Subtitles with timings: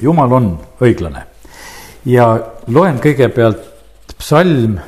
[0.00, 1.24] jumal on õiglane
[2.06, 2.28] ja
[2.72, 3.64] loen kõigepealt
[4.18, 4.78] psalm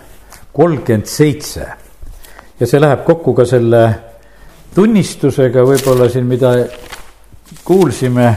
[0.53, 1.67] kolmkümmend seitse
[2.61, 3.83] ja see läheb kokku ka selle
[4.75, 6.53] tunnistusega võib-olla siin, mida
[7.67, 8.29] kuulsime,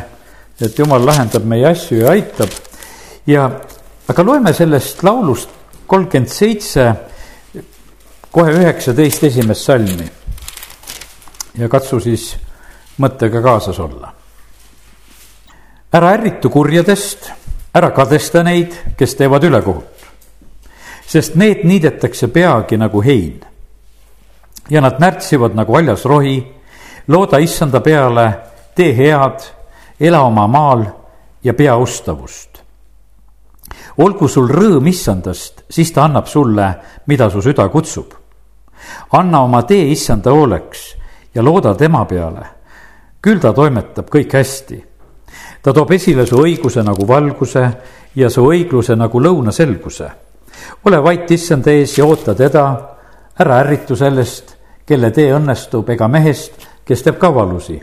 [0.62, 2.50] et jumal lahendab meie asju ja aitab.
[3.28, 3.50] ja,
[4.10, 5.50] aga loeme sellest laulust
[5.88, 6.88] kolmkümmend seitse,
[8.32, 10.10] kohe üheksateist esimest salmi.
[11.58, 12.34] ja katsu siis
[12.98, 14.14] mõttega kaasas olla.
[15.94, 17.32] Ära ärritu kurjadest,
[17.74, 19.90] ära kadesta neid, kes teevad ülekohut.
[21.08, 23.42] sest need niidetakse peagi nagu hein.
[24.70, 26.54] ja nad närtsivad nagu haljas rohi.
[27.08, 28.40] looda issanda peale,
[28.76, 29.40] tee head,
[30.00, 30.86] ela oma maal
[31.44, 32.64] ja pea ustavust.
[33.98, 36.74] olgu sul rõõm issandast, siis ta annab sulle,
[37.06, 38.14] mida su süda kutsub.
[39.12, 40.96] anna oma tee issanda hooleks
[41.36, 42.64] ja looda tema peale
[43.24, 44.78] küll ta toimetab kõik hästi.
[45.64, 47.64] Ta toob esile su õiguse nagu valguse
[48.20, 50.10] ja su õigluse nagu lõunaselguse.
[50.86, 52.66] ole vait issand ees ja oota teda,
[53.40, 54.56] ära ärritu sellest,
[54.86, 57.82] kelle tee õnnestub, ega mehest, kes teeb kavalusi.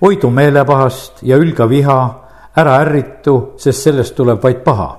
[0.00, 2.22] hoidu meelepahast ja ülga viha,
[2.56, 4.98] ära ärritu, sest sellest tuleb vaid paha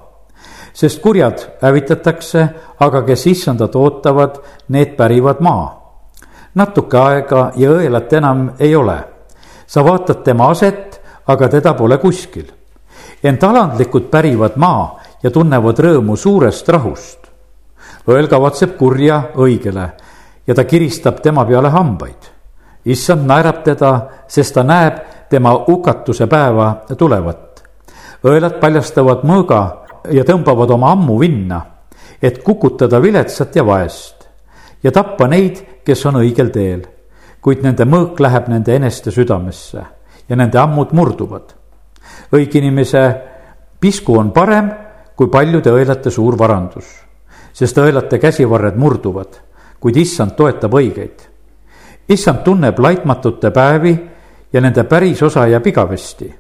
[0.73, 2.48] sest kurjad hävitatakse,
[2.80, 5.81] aga kes issandat ootavad, need pärivad maa.
[6.55, 9.14] natuke aega ja õelat enam ei ole
[9.73, 10.92] sa vaatad tema aset,
[11.27, 12.45] aga teda pole kuskil.
[13.23, 17.19] ent alandlikud pärivad maa ja tunnevad rõõmu suurest rahust.
[18.07, 19.89] õel kavatseb kurja õigele
[20.47, 22.31] ja ta kiristab tema peale hambaid.
[22.85, 24.99] issand naerab teda, sest ta näeb
[25.30, 27.63] tema hukatuse päeva tulevat.
[28.23, 31.61] õelad paljastavad mõõga ja tõmbavad oma ammu vinna,
[32.21, 34.27] et kukutada viletsat ja vaest
[34.83, 36.93] ja tappa neid, kes on õigel teel
[37.43, 39.83] kuid nende mõõk läheb nende eneste südamesse
[40.29, 41.53] ja nende ammud murduvad.
[42.33, 43.03] õige inimese
[43.79, 44.71] pisku on parem
[45.15, 46.85] kui paljude õelate suur varandus,
[47.53, 49.38] sest õelate käsivarred murduvad,
[49.80, 51.30] kuid issand toetab õigeid.
[52.09, 53.93] issand tunneb laitmatute päevi
[54.53, 56.33] ja nende päris osa jääb igavesti.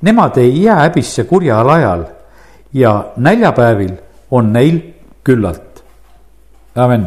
[0.00, 2.04] Nemad ei jää häbisse kurjal ajal
[2.72, 3.92] ja näljapäevil
[4.30, 4.80] on neil
[5.24, 5.82] küllalt.
[6.74, 7.06] amin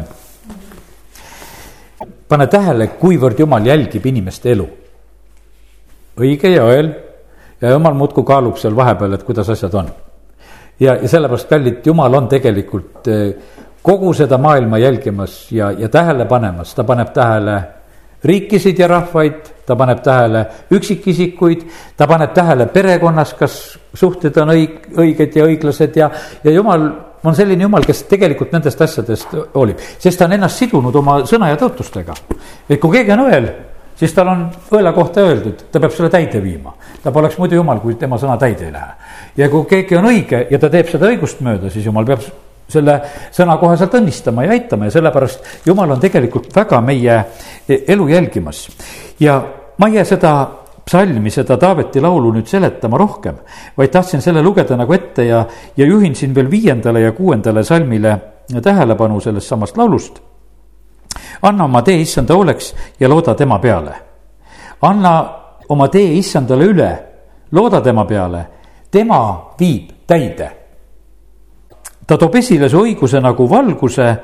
[2.30, 4.68] pane tähele, kuivõrd jumal jälgib inimeste elu.
[6.20, 6.92] Õige ja õel
[7.60, 9.90] ja jumal muudkui kaalub seal vahepeal, et kuidas asjad on.
[10.80, 16.24] ja, ja sellepärast, kallid, jumal on tegelikult eh, kogu seda maailma jälgimas ja, ja tähele
[16.28, 17.60] panemas, ta paneb tähele
[18.24, 20.44] riikisid ja rahvaid, ta paneb tähele
[20.76, 21.62] üksikisikuid,
[21.96, 23.54] ta paneb tähele perekonnas, kas
[23.94, 26.10] suhted on õig-, õiged ja õiglased ja,
[26.44, 26.90] ja jumal
[27.24, 31.50] on selline jumal, kes tegelikult nendest asjadest hoolib, sest ta on ennast sidunud oma sõna
[31.52, 32.16] ja tõotustega.
[32.68, 33.50] et kui keegi on õel,
[34.00, 36.72] siis tal on õela kohta öeldud, ta peab selle täide viima.
[37.02, 38.94] ta poleks muidu jumal, kui tema sõna täide ei lähe.
[39.36, 42.24] ja kui keegi on õige ja ta teeb seda õigust mööda, siis jumal peab
[42.70, 43.00] selle
[43.34, 47.18] sõna koheselt õnnistama ja aitama ja sellepärast jumal on tegelikult väga meie
[47.68, 48.68] elu jälgimas.
[49.20, 49.42] ja
[49.78, 50.32] ma ei jää seda
[50.84, 53.36] psalmi, seda Taaveti laulu nüüd seletama rohkem,
[53.76, 55.44] vaid tahtsin selle lugeda nagu ette ja,
[55.76, 58.16] ja juhin siin veel viiendale ja kuuendale salmile
[58.62, 60.18] tähelepanu sellest samast laulust.
[61.42, 63.94] Anna oma tee issanda hooleks ja looda tema peale.
[64.82, 65.12] anna
[65.68, 66.90] oma tee issandale üle,
[67.52, 68.46] looda tema peale,
[68.90, 70.50] tema viib täide.
[72.06, 74.16] ta toob esile su õiguse nagu valguse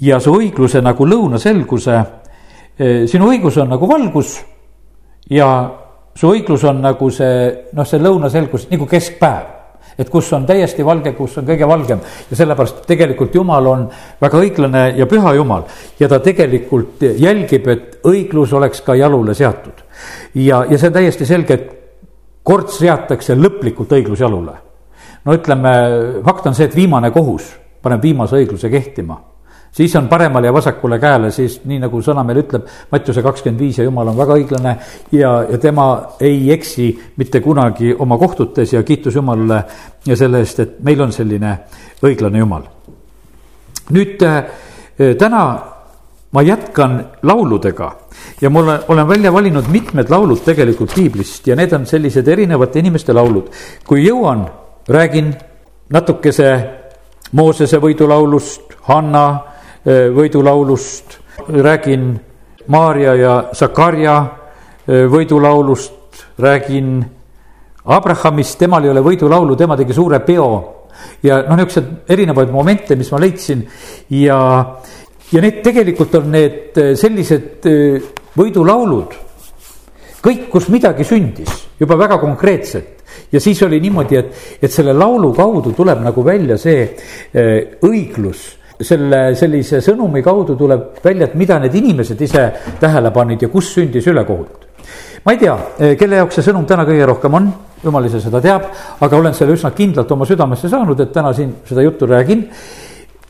[0.00, 2.04] ja su õigluse nagu lõunaselguse.
[3.06, 4.44] sinu õigus on nagu valgus
[5.30, 5.70] ja
[6.14, 9.59] su õiglus on nagu see, noh, see lõunaselgus nagu keskpäev
[9.98, 13.86] et kus on täiesti valge, kus on kõige valgem ja sellepärast tegelikult Jumal on
[14.20, 15.66] väga õiglane ja püha Jumal
[16.00, 19.84] ja ta tegelikult jälgib, et õiglus oleks ka jalule seatud.
[20.34, 21.70] ja, ja see on täiesti selge, et
[22.42, 24.54] kord seatakse lõplikult õiglus jalule.
[25.24, 25.72] no ütleme,
[26.24, 29.29] fakt on see, et viimane kohus paneb viimase õigluse kehtima
[29.72, 33.78] siis on paremale ja vasakule käele, siis nii nagu sõna meil ütleb, Mattiuse kakskümmend viis
[33.78, 34.74] ja jumal on väga õiglane
[35.12, 35.86] ja, ja tema
[36.20, 39.62] ei eksi mitte kunagi oma kohtutes ja kiitus Jumalale
[40.06, 41.56] ja selle eest, et meil on selline
[42.02, 42.64] õiglane Jumal.
[43.90, 44.44] nüüd äh,
[45.18, 45.42] täna
[46.30, 47.92] ma jätkan lauludega
[48.40, 53.12] ja mul olen välja valinud mitmed laulud tegelikult piiblist ja need on sellised erinevate inimeste
[53.12, 53.50] laulud.
[53.86, 54.46] kui jõuan,
[54.88, 55.34] räägin
[55.90, 56.76] natukese
[57.32, 59.49] Moosese võidulaulust, Hanna Äh,
[59.86, 61.18] võidulaulust,
[61.48, 62.12] räägin
[62.70, 67.00] Maarja ja Zakarja äh, võidulaulust, räägin
[67.84, 70.76] Abrahamist, temal ei ole võidulaulu, tema tegi suure peo.
[71.22, 73.62] ja noh, niisuguseid erinevaid momente, mis ma leidsin
[74.12, 74.38] ja,
[75.32, 77.64] ja need tegelikult on need äh, sellised
[78.36, 79.16] võidulaulud
[80.20, 81.50] kõik, kus midagi sündis
[81.80, 83.00] juba väga konkreetselt.
[83.32, 86.84] ja siis oli niimoodi, et, et selle laulu kaudu tuleb nagu välja see
[87.80, 92.46] õiglus selle sellise sõnumi kaudu tuleb välja, et mida need inimesed ise
[92.80, 94.66] tähele panid ja kus sündis ülekohut.
[95.24, 95.56] ma ei tea,
[95.98, 97.50] kelle jaoks see sõnum täna kõige rohkem on,
[97.84, 98.68] jumal ise seda teab,
[99.00, 102.48] aga olen selle üsna kindlalt oma südamesse saanud, et täna siin seda juttu räägin.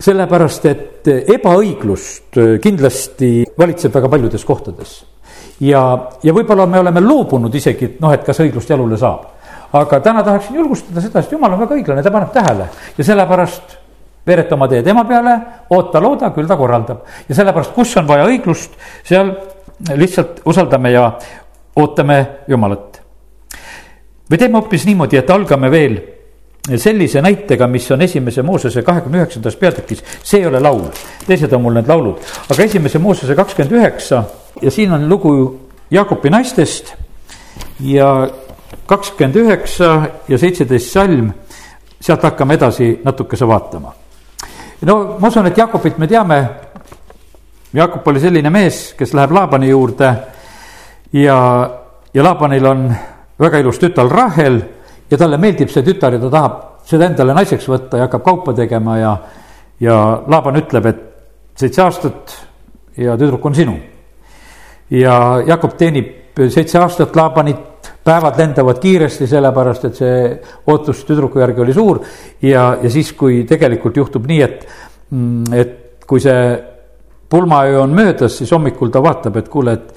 [0.01, 5.05] sellepärast, et ebaõiglust kindlasti valitseb väga paljudes kohtades.
[5.61, 5.83] ja,
[6.23, 9.27] ja võib-olla me oleme loobunud isegi, et noh, et kas õiglust jalule saab.
[9.73, 13.80] aga täna tahaksin julgustada seda, sest jumal on väga õiglane, ta paneb tähele ja sellepärast
[14.31, 15.37] veereta oma tee tema peale,
[15.71, 17.03] oota, looda, küll ta korraldab.
[17.29, 19.35] ja sellepärast, kus on vaja õiglust, seal
[19.97, 21.11] lihtsalt usaldame ja
[21.77, 23.03] ootame Jumalat.
[24.31, 26.01] või teeme hoopis niimoodi, et algame veel
[26.77, 30.85] sellise näitega, mis on esimese Moosese kahekümne üheksandas peatükis, see ei ole laul,
[31.27, 34.25] teised on mul need laulud, aga esimese Moosese kakskümmend üheksa
[34.63, 35.33] ja siin on lugu
[35.91, 36.95] Jaakopi naistest
[37.81, 38.29] ja
[38.87, 39.95] kakskümmend üheksa
[40.29, 41.33] ja seitseteist salm,
[42.01, 44.00] sealt hakkame edasi natukese vaatama
[44.87, 46.41] no ma usun, et Jakobit me teame.
[47.73, 50.09] Jakob oli selline mees, kes läheb Laabani juurde
[51.13, 51.37] ja,
[52.15, 52.89] ja Laabanil on
[53.39, 54.59] väga ilus tütar Rahel
[55.11, 56.57] ja talle meeldib see tütar ja ta tahab
[56.87, 59.13] seda endale naiseks võtta ja hakkab kaupa tegema ja,
[59.81, 59.97] ja
[60.27, 61.07] Laaban ütleb, et
[61.61, 62.35] seitse aastat
[62.99, 63.77] ja tüdruk on sinu.
[64.91, 67.70] ja Jakob teenib seitse aastat Laabanit
[68.05, 70.21] päevad lendavad kiiresti, sellepärast et see
[70.73, 72.01] ootus tüdruku järgi oli suur.
[72.43, 74.67] ja, ja siis, kui tegelikult juhtub nii, et,
[75.11, 76.45] mm, et kui see
[77.31, 79.93] pulmaöö on möödas, siis hommikul ta vaatab, et kuule, et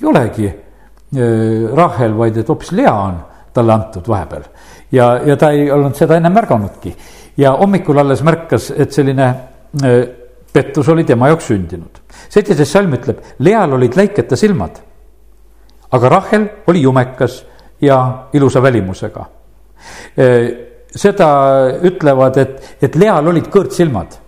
[0.00, 3.20] ei olegi äh, Rahel, vaid et hoopis Lea on
[3.52, 4.48] talle antud vahepeal.
[4.92, 6.96] ja, ja ta ei olnud seda enne märganudki.
[7.36, 10.00] ja hommikul alles märkas, et selline äh,
[10.52, 12.00] pettus oli tema jaoks sündinud.
[12.28, 14.80] seitseteist salm ütleb, Leal olid läiketa silmad
[15.92, 17.44] aga Rahel oli jumekas
[17.80, 19.24] ja ilusa välimusega.
[20.94, 21.28] seda
[21.82, 24.18] ütlevad, et, et Leal olid kõrtsilmad.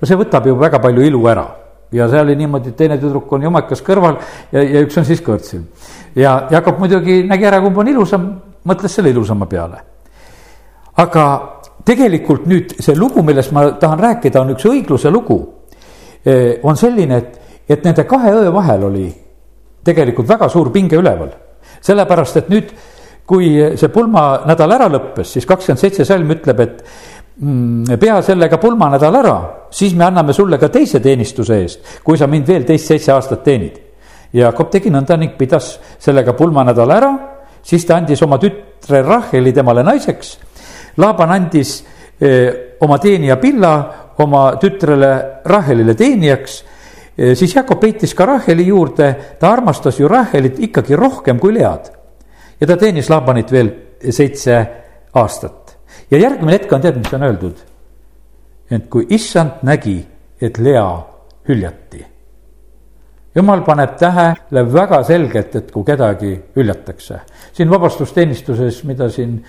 [0.00, 1.46] no see võtab ju väga palju ilu ära
[1.92, 4.16] ja see oli niimoodi, et teine tüdruk on jumekas kõrval
[4.52, 5.64] ja, ja üks on siis kõrtsilm.
[6.16, 8.30] ja Jakob muidugi nägi ära, kumb on ilusam,
[8.64, 9.82] mõtles selle ilusama peale.
[10.96, 11.26] aga
[11.84, 15.38] tegelikult nüüd see lugu, millest ma tahan rääkida, on üks õigluse lugu.
[16.62, 19.08] on selline, et, et nende kahe õe vahel oli
[19.84, 21.32] tegelikult väga suur pinge üleval.
[21.84, 22.70] sellepärast, et nüüd,
[23.26, 26.82] kui see pulmanädal ära lõppes, siis kakskümmend seitse salm ütleb, et
[27.40, 29.34] mm, pea sellega pulmanädal ära,
[29.70, 33.44] siis me anname sulle ka teise teenistuse eest, kui sa mind veel teist seitse aastat
[33.44, 33.80] teenid.
[34.34, 37.12] Jakob tegi nõnda ning pidas sellega pulmanädala ära,
[37.62, 40.36] siis ta andis oma tütre Raheli temale naiseks.
[41.00, 41.76] Laaban andis
[42.20, 43.74] eh, oma teenija Pilla
[44.18, 46.62] oma tütrele Rahelile teenijaks
[47.16, 51.92] siis Jakob peitis ka Raheli juurde, ta armastas ju Rahelit ikkagi rohkem kui Lead.
[52.60, 53.70] ja ta teenis Laabanit veel
[54.10, 54.66] seitse
[55.14, 55.76] aastat.
[56.10, 57.56] ja järgmine hetk on tead, mis on öeldud?
[58.70, 60.06] et kui issand nägi,
[60.40, 61.02] et Lea
[61.48, 62.04] hüljati.
[63.34, 67.20] jumal paneb tähele väga selgelt, et kui kedagi hüljatakse.
[67.52, 69.44] siin vabastusteenistuses, mida siin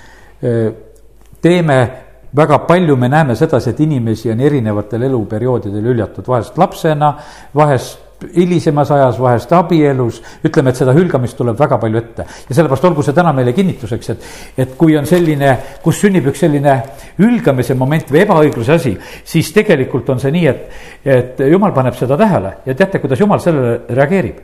[1.42, 2.05] teeme,
[2.36, 7.14] väga palju me näeme sedasi, et inimesi on erinevatel eluperioodidel hüljatud, vahest lapsena,
[7.56, 8.06] vahest
[8.36, 12.26] hilisemas ajas, vahest abielus, ütleme, et seda hülgamist tuleb väga palju ette.
[12.50, 15.52] ja sellepärast olgu see täna meile kinnituseks, et, et kui on selline,
[15.84, 16.78] kus sünnib üks selline
[17.20, 22.18] hülgamise moment või ebaõigluse asi, siis tegelikult on see nii, et, et jumal paneb seda
[22.18, 24.42] tähele ja teate, kuidas jumal sellele reageerib.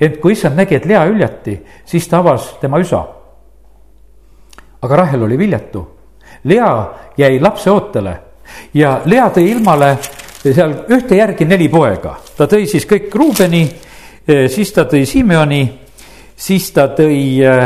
[0.00, 3.04] ent kui issand nägi, et Lea hüljati, siis ta avas tema üsa.
[4.84, 5.93] aga Rahel oli viljatu
[6.44, 6.74] Lea
[7.16, 8.16] jäi lapseootele
[8.74, 9.94] ja Lea tõi ilmale
[10.44, 13.62] seal ühte järgi neli poega, ta tõi siis kõik Ruubeni,
[14.26, 15.62] eh, siis ta tõi Simeoni,
[16.36, 17.64] siis ta tõi eh,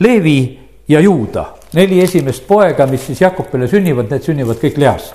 [0.00, 0.40] Leevi
[0.88, 1.54] ja Juuda.
[1.72, 5.12] neli esimest poega, mis siis Jakobile sünnivad, need sünnivad kõik Leas.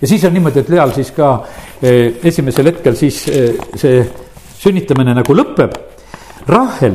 [0.00, 1.44] ja siis on niimoodi, et Leal siis ka
[1.82, 3.24] eh, esimesel hetkel siis
[3.76, 4.06] see
[4.58, 5.74] sünnitamine nagu lõpeb.
[6.46, 6.94] Rahel,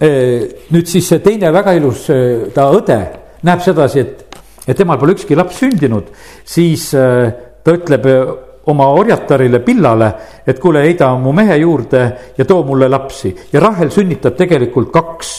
[0.00, 2.06] nüüd siis see teine väga ilus,
[2.54, 2.98] ta õde
[3.44, 4.27] näeb sedasi, et
[4.68, 6.10] ja temal pole ükski laps sündinud,
[6.44, 7.30] siis äh,
[7.64, 8.32] ta ütleb äh,
[8.68, 10.10] oma orjatarile Pillale,
[10.46, 12.02] et kuule, heida mu mehe juurde
[12.36, 15.32] ja too mulle lapsi ja Rahel sünnitab tegelikult kaks.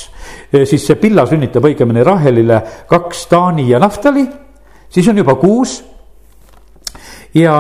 [0.50, 4.26] Äh, siis see Pilla sünnitab õigemini Rahelile kaks Taani ja Naftali,
[4.90, 5.78] siis on juba kuus.
[7.38, 7.56] ja,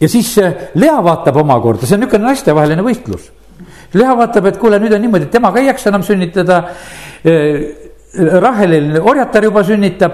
[0.00, 0.32] ja siis
[0.74, 3.28] Lea vaatab omakorda, see on niisugune naistevaheline võistlus.
[3.92, 6.62] Lea vaatab, et kuule, nüüd on niimoodi, et tema ka ei jaksa enam sünnitada
[8.18, 10.12] Rahelil orjatar juba sünnitab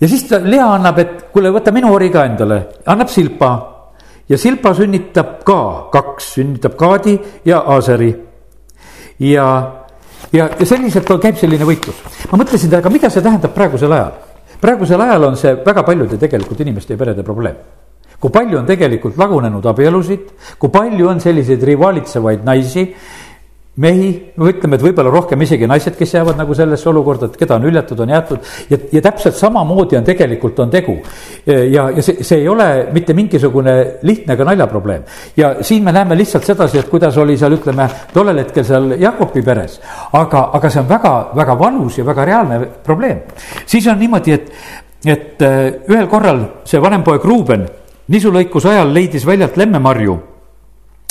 [0.00, 3.50] ja siis ta, Lea annab, et kuule, võta minu ori ka endale, annab Silpa.
[4.28, 5.60] ja Silpa sünnitab ka
[5.92, 8.14] kaks, sünnitab Kaadi ja Aaseri.
[9.18, 9.46] ja,
[10.32, 12.00] ja, ja selliselt käib selline võitlus.
[12.32, 14.12] ma mõtlesin, aga mida see tähendab praegusel ajal?
[14.60, 17.56] praegusel ajal on see väga paljude tegelikult inimeste ja perede probleem
[18.24, 22.86] kui palju on tegelikult lagunenud abielusid, kui palju on selliseid rivaalitsevaid naisi,
[23.76, 27.56] mehi, no ütleme, et võib-olla rohkem isegi naised, kes jäävad nagu sellesse olukorda, et keda
[27.58, 30.94] on hüljatud, on jäetud ja, ja täpselt samamoodi on tegelikult on tegu.
[31.46, 33.74] ja, ja see, see ei ole mitte mingisugune
[34.06, 35.02] lihtne ega naljaprobleem.
[35.36, 39.42] ja siin me näeme lihtsalt sedasi, et kuidas oli seal, ütleme, tollel hetkel seal Jakobi
[39.42, 39.80] peres.
[40.12, 43.24] aga, aga see on väga, väga valus ja väga reaalne probleem.
[43.66, 44.52] siis on niimoodi, et,
[45.04, 47.66] et äh, ühel korral see vanem poeg Ruuben
[48.08, 50.16] nisulõikuse ajal leidis väljalt lemmemarju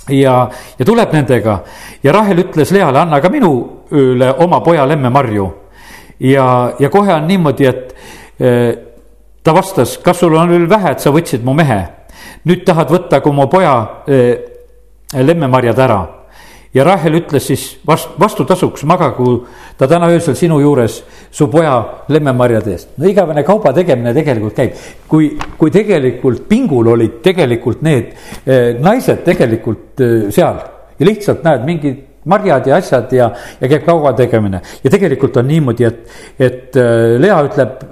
[0.10, 1.60] ja, ja tuleb nendega
[2.03, 5.51] ja Rahel ütles Leale, anna ka minule oma poja lemmemarju.
[6.19, 7.95] ja, ja kohe on niimoodi, et
[8.39, 8.50] e,
[9.43, 11.83] ta vastas, kas sul on veel vähe, et sa võtsid mu mehe.
[12.45, 14.19] nüüd tahad võtta ka mu poja e,
[15.13, 16.01] lemmemarjad ära
[16.73, 19.43] ja Rahel ütles siis vast-, vastutasuks magagu
[19.77, 21.01] ta täna öösel sinu juures
[21.31, 21.75] su poja
[22.09, 22.95] lemmemarjade eest.
[22.97, 24.79] no igavene kauba tegemine tegelikult käib.
[25.07, 28.13] kui, kui tegelikult pingul olid tegelikult need
[28.45, 30.59] eh, naised tegelikult eh, seal
[30.99, 33.29] ja lihtsalt näed, mingid marjad ja asjad ja,
[33.61, 34.61] ja käib kauba tegemine.
[34.83, 37.83] ja tegelikult on niimoodi, et, et eh, Lea ütleb,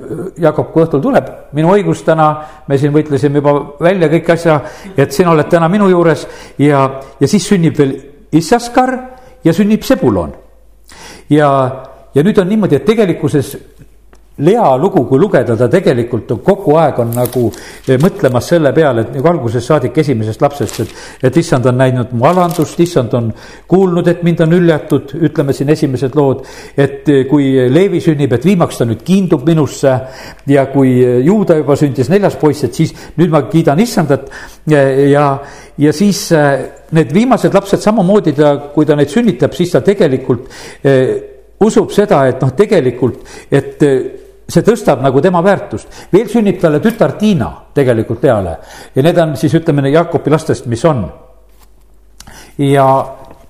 [0.42, 2.32] Jakob, kui õhtul tuleb, minu õigus täna,
[2.68, 4.62] me siin võitlesime juba välja kõik asja,
[4.98, 6.26] et sina oled täna minu juures
[6.58, 6.88] ja,
[7.20, 7.98] ja siis sünnib veel
[8.32, 8.98] Issaskar
[9.44, 10.34] ja sünnib Sebulon.
[11.30, 11.50] ja,
[12.16, 13.56] ja nüüd on niimoodi, et tegelikkuses
[14.42, 19.06] Lea lugu, kui lugeda, ta tegelikult on kogu aeg on nagu eh, mõtlemas selle peale,
[19.06, 20.96] et nagu algusest saadik esimesest lapsest, et.
[21.30, 23.32] et issand on näinud mu alandust, issand on
[23.70, 26.46] kuulnud, et mind on hüljatud, ütleme siin esimesed lood.
[26.78, 29.98] et eh, kui Leevi sünnib, et viimaks ta nüüd kiindub minusse.
[30.48, 34.30] ja kui Juuda juba sündis neljas poiss, et siis nüüd ma kiidan issandat
[34.68, 35.28] ja,
[35.78, 36.32] ja siis
[36.92, 40.50] need viimased lapsed samamoodi ta, kui ta neid sünnitab, siis ta tegelikult
[40.84, 41.14] eh,
[41.62, 43.22] usub seda, et noh, tegelikult,
[43.52, 44.00] et eh,
[44.52, 46.08] see tõstab nagu tema väärtust.
[46.14, 48.58] veel sünnib talle tütar Tiina tegelikult peale
[48.96, 51.06] ja need on siis ütleme Jaakobi lastest, mis on.
[52.58, 52.88] ja,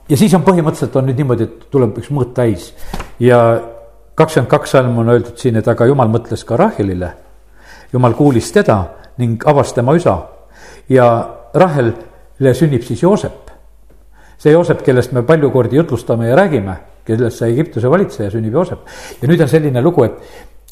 [0.09, 2.71] ja siis on põhimõtteliselt on nüüd niimoodi, et tuleb üks mõõt täis
[3.19, 3.41] ja
[4.15, 7.13] kakskümmend kaks salm on öeldud siin, et aga jumal mõtles ka Rahelile.
[7.93, 8.83] jumal kuulis teda
[9.17, 10.17] ning avas tema üsa
[10.89, 11.07] ja
[11.53, 11.93] Rahel
[12.53, 13.51] sünnib siis Joosep.
[14.37, 18.79] see Joosep, kellest me palju kordi jutlustame ja räägime, kellest sai Egiptuse valitseja, sünnib Joosep.
[19.21, 20.17] ja nüüd on selline lugu, et,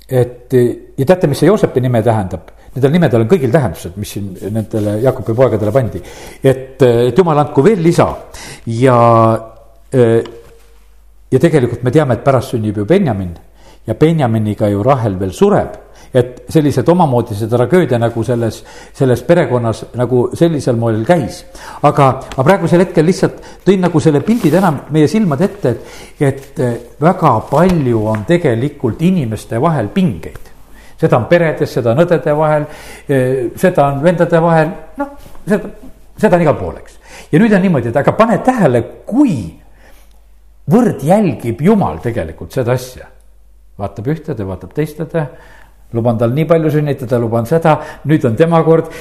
[0.10, 2.56] et ja teate, mis see Joosepi nime tähendab?
[2.70, 6.02] Nendel nimedel on kõigil tähendused, mis siin nendele Jaakobi poegadele pandi.
[6.44, 8.08] et, et jumal andku veel lisa
[8.70, 8.98] ja,
[9.92, 13.34] ja tegelikult me teame, et pärast sünnib ju Benjamin
[13.88, 15.78] ja Benjaminiga ju Rahel veel sureb
[16.14, 18.64] et sellised omamoodi see tragöödia nagu selles,
[18.96, 21.44] selles perekonnas nagu sellisel moel käis.
[21.84, 25.76] aga, aga praegusel hetkel lihtsalt tõin nagu selle pildi täna meie silmade ette,
[26.20, 26.62] et, et
[27.02, 30.50] väga palju on tegelikult inimeste vahel pingeid.
[31.00, 32.66] seda on peredes, seda on õdede vahel,
[33.56, 35.14] seda on vendade vahel, noh,
[35.48, 35.70] seda,
[36.18, 36.98] seda on igal pool, eks.
[37.32, 39.38] ja nüüd on niimoodi, et aga pane tähele, kui
[40.70, 43.08] võrd jälgib Jumal tegelikult seda asja.
[43.80, 45.28] vaatab ühtede, vaatab teistede
[45.94, 48.92] luban tal nii palju sünnitada, luban seda, nüüd on tema kord.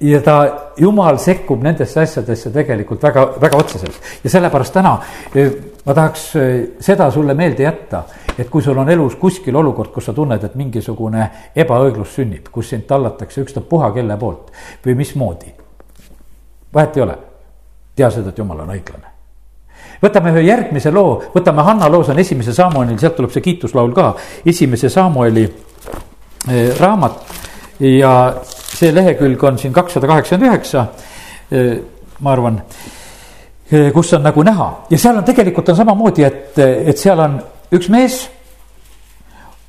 [0.00, 0.34] ja ta,
[0.76, 4.90] jumal sekkub nendesse asjadesse tegelikult väga, väga otseselt ja sellepärast täna
[5.32, 5.46] e,
[5.86, 6.44] ma tahaks e,
[6.84, 8.02] seda sulle meelde jätta,
[8.36, 12.74] et kui sul on elus kuskil olukord, kus sa tunned, et mingisugune ebaõiglus sünnib, kus
[12.74, 14.52] sind tallatakse ükstapuha kelle poolt
[14.84, 15.54] või mismoodi.
[16.74, 17.18] vahet ei ole,
[17.96, 19.14] tea seda, et jumal on õiglane
[20.02, 23.94] võtame ühe järgmise loo, võtame Hanna loo, see on esimese Samuelil, sealt tuleb see kiituslaul
[23.96, 24.10] ka,
[24.44, 25.46] esimese Samueli
[26.78, 27.36] raamat
[27.80, 28.12] ja
[28.76, 30.86] see lehekülg on siin kakssada kaheksakümmend üheksa,
[31.50, 31.78] eh,
[32.20, 32.60] ma arvan,
[33.70, 37.38] eh, kus on nagu näha ja seal on tegelikult on samamoodi, et, et seal on
[37.72, 38.20] üks mees,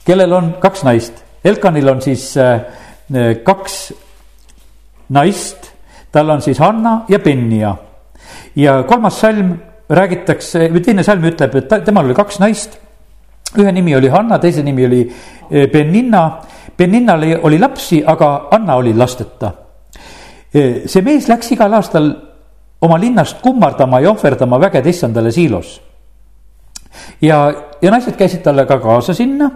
[0.06, 1.24] kellel on kaks naist.
[1.44, 2.32] Elkanil on siis
[3.44, 3.76] kaks
[5.16, 5.70] naist,
[6.12, 7.76] tal on siis Hanna ja Pennia.
[8.56, 9.54] ja kolmas salm
[9.90, 12.78] räägitakse, või teine salm ütleb, et temal oli kaks naist.
[13.58, 15.04] ühe nimi oli Hanna, teise nimi oli
[15.72, 16.24] Beninna
[16.78, 19.52] Beninnal oli lapsi, aga Anna oli lasteta.
[20.86, 22.08] see mees läks igal aastal
[22.82, 25.82] oma linnast kummardama ja ohverdama vägede issandale siilos.
[27.22, 29.52] ja, ja naised käisid talle ka kaasa sinna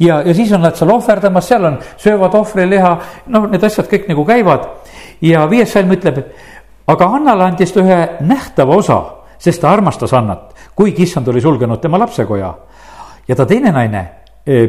[0.00, 2.96] ja, ja siis on nad seal ohverdamas, seal on, söövad ohvriliha,
[3.26, 4.66] noh, need asjad kõik nagu käivad.
[5.20, 6.34] ja viies salm ütleb, et
[6.86, 9.00] aga Annale andis ta ühe nähtava osa,
[9.38, 12.54] sest ta armastas Annat, kuigi issand oli sulgenud tema lapsekoja.
[13.28, 14.08] ja ta teine naine,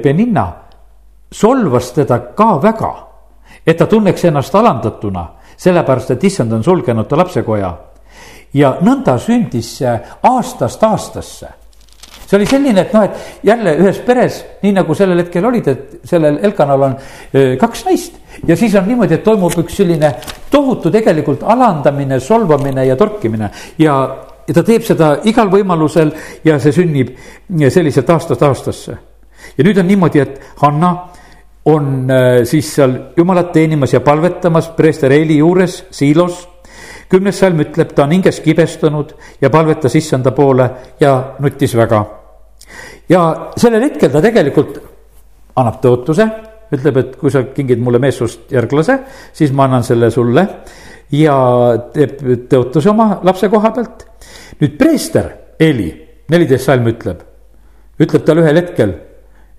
[0.03, 0.67] Beninna
[1.31, 2.93] solvas teda ka väga,
[3.65, 7.77] et ta tunneks ennast alandatuna, sellepärast et issand on sulgenud ta lapsekoja.
[8.53, 9.93] ja nõnda sündis see
[10.24, 11.48] aastast aastasse
[12.27, 16.07] see oli selline, et noh, et jälle ühes peres, nii nagu sellel hetkel olid, et
[16.07, 16.96] sellel Elkanal on
[17.60, 18.17] kaks naist.
[18.48, 20.12] ja siis on niimoodi, et toimub üks selline
[20.51, 23.96] tohutu tegelikult alandamine, solvamine ja torkimine ja,
[24.48, 26.12] ja ta teeb seda igal võimalusel
[26.43, 27.15] ja see sünnib
[27.69, 28.98] selliselt aastast aastasse.
[29.57, 30.91] ja nüüd on niimoodi, et Hanna
[31.68, 32.08] on
[32.48, 36.46] siis seal jumalat teenimas ja palvetamas preester Eeli juures siilos
[37.12, 40.70] kümnes salm ütleb, ta on hinges kibestunud ja palvetas issanda poole
[41.00, 42.04] ja nuttis väga.
[43.10, 44.80] ja sellel hetkel ta tegelikult
[45.58, 46.28] annab tõotuse,
[46.74, 49.00] ütleb, et kui sa kingid mulle meessoost järglase,
[49.34, 50.44] siis ma annan selle sulle
[51.16, 51.38] ja
[51.94, 52.20] teeb
[52.52, 54.06] tõotuse oma lapse koha pealt.
[54.62, 55.90] nüüd preester Eli,
[56.30, 57.24] neliteist salm ütleb,
[58.00, 58.92] ütleb talle ühel hetkel,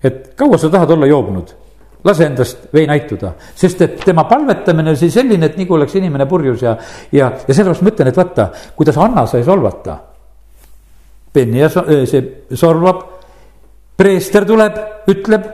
[0.03, 1.58] et kaua sa tahad olla joobnud
[2.03, 6.63] lase endast vein aituda, sest et tema palvetamine oli selline, et nagu oleks inimene purjus
[6.63, 6.75] ja,
[7.11, 9.97] ja, ja sellepärast ma ütlen, et vaata, kuidas Anna sai solvata.
[11.33, 12.21] Penni ja see
[12.57, 13.03] solvab,
[13.99, 14.79] preester tuleb,
[15.11, 15.49] ütleb.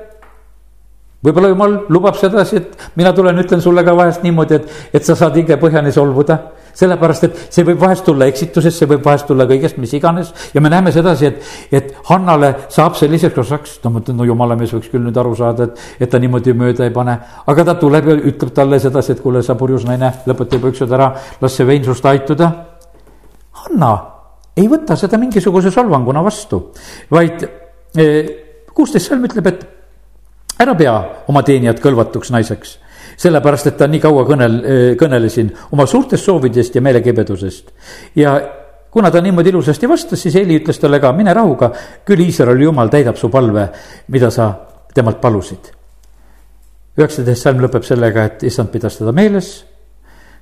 [1.25, 5.15] võib-olla jumal lubab sedasi, et mina tulen, ütlen sulle ka vahest niimoodi, et, et sa
[5.17, 6.37] saad hingepõhjani solvuda
[6.75, 10.31] sellepärast, et see võib vahest tulla eksitusest, see võib vahest tulla kõigest, mis iganes.
[10.53, 14.57] ja me näeme sedasi, et, et Hannale saab selliseks osaks, no ma ütlen, no jumala
[14.59, 17.17] mees võiks küll nüüd aru saada, et, et ta niimoodi mööda ei pane.
[17.47, 20.97] aga ta tuleb ja ütleb talle sedasi, et kuule, sa purjus naine, lõpeta juba üksed
[20.99, 22.51] ära, las see vein sinust aituda.
[23.65, 23.93] Hanna
[24.55, 26.61] ei võta seda mingisuguse solvanguna vastu,
[27.11, 27.43] vaid
[27.97, 28.33] eh,
[28.75, 30.95] kuusteist salm ütleb, et ära pea
[31.31, 32.79] oma teenijat kõlvatuks naiseks
[33.17, 34.59] sellepärast, et ta nii kaua kõnel,
[34.99, 37.71] kõnelesin oma suurtest soovidest ja meelekibedusest.
[38.15, 38.35] ja
[38.95, 41.71] kuna ta niimoodi ilusasti vastas, siis Heli ütles talle ka, mine rahuga,
[42.07, 43.67] küll Iisraeli jumal täidab su palve,
[44.07, 44.53] mida sa
[44.93, 45.71] temalt palusid.
[46.97, 49.65] üheksateist salm lõpeb sellega, et issand pidas teda meeles.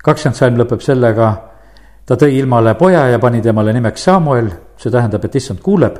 [0.03, 1.33] kakskümmend salm lõpeb sellega,
[2.05, 5.97] ta tõi ilmale poja ja pani temale nimeks Samuel, see tähendab, et issand kuuleb.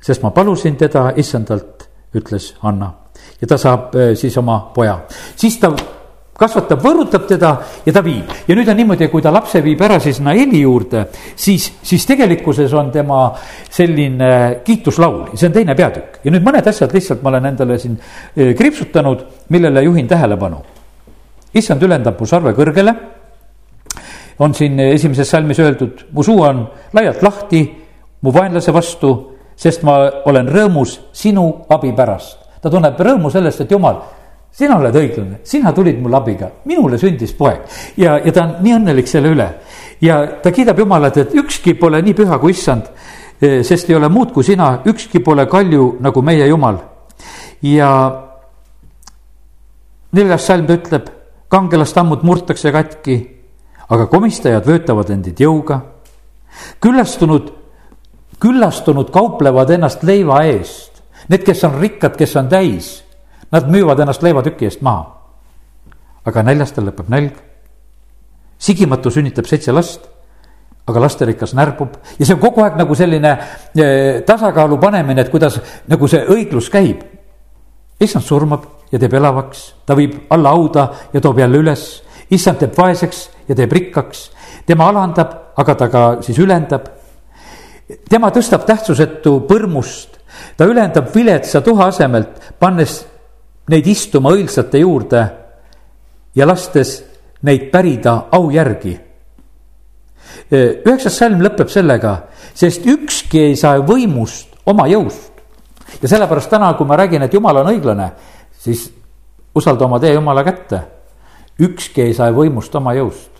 [0.00, 2.92] sest ma palusin teda issandalt, ütles Anna
[3.40, 4.98] ja ta saab äh, siis oma poja.
[5.36, 5.72] siis ta
[6.38, 7.50] kasvatab, võõrutab teda
[7.86, 8.30] ja ta viib.
[8.48, 12.72] ja nüüd on niimoodi, kui ta lapse viib ära siis Naeli juurde, siis, siis tegelikkuses
[12.78, 13.24] on tema
[13.70, 16.20] selline kiituslaul, see on teine peatükk.
[16.24, 20.62] ja nüüd mõned asjad lihtsalt ma olen endale siin äh, kriipsutanud, millele juhin tähelepanu.
[21.54, 22.94] issand ülendab mu sarve kõrgele,
[24.38, 27.64] on siin esimeses salmis öeldud, mu suu on laialt lahti
[28.22, 29.14] mu vaenlase vastu,
[29.58, 34.00] sest ma olen rõõmus sinu abi pärast ta tunneb rõõmu sellest, et jumal,
[34.58, 37.60] sina oled õiglane, sina tulid mulle abiga, minule sündis poeg.
[37.96, 39.48] ja, ja ta on nii õnnelik selle üle.
[40.00, 42.88] ja ta kiidab Jumalat, et ükski pole nii püha kui issand,
[43.40, 46.78] eh, sest ei ole muud kui sina, ükski pole kalju nagu meie Jumal.
[47.62, 47.90] ja
[50.12, 51.08] neljas salm ütleb,
[51.48, 53.18] kangelastammud murtakse katki,
[53.88, 55.80] aga komistajad vöötavad endid jõuga.
[56.80, 57.52] küllastunud,
[58.40, 60.97] küllastunud kauplevad ennast leiva eest
[61.28, 63.04] Need, kes on rikkad, kes on täis,
[63.52, 65.14] nad müüvad ennast leivatüki eest maha.
[66.28, 67.36] aga näljastel lõpeb nälg.
[68.58, 70.08] sigimatu sünnitab seitse last,
[70.86, 73.30] aga lasterikas närbub ja see on kogu aeg nagu selline
[73.76, 77.02] eh, tasakaalu panemine, et kuidas nagu see õiglus käib.
[78.00, 82.02] issand surmab ja teeb elavaks, ta viib alla hauda ja toob jälle üles.
[82.30, 84.30] issand teeb vaeseks ja teeb rikkaks,
[84.66, 86.88] tema alandab, aga ta ka siis ülendab.
[88.08, 90.17] tema tõstab tähtsusetu põrmust
[90.56, 93.00] ta ülendab viletsa tuha asemelt, pannes
[93.70, 95.22] neid istuma õilsate juurde
[96.34, 96.98] ja lastes
[97.42, 98.98] neid pärida au järgi.
[100.50, 102.14] üheksas salm lõpeb sellega,
[102.54, 105.32] sest ükski ei saa võimust oma jõust.
[106.02, 108.10] ja sellepärast täna, kui ma räägin, et jumal on õiglane,
[108.58, 108.90] siis
[109.54, 110.80] usalda oma tee jumala kätte.
[111.60, 113.30] ükski ei saa võimust oma jõust.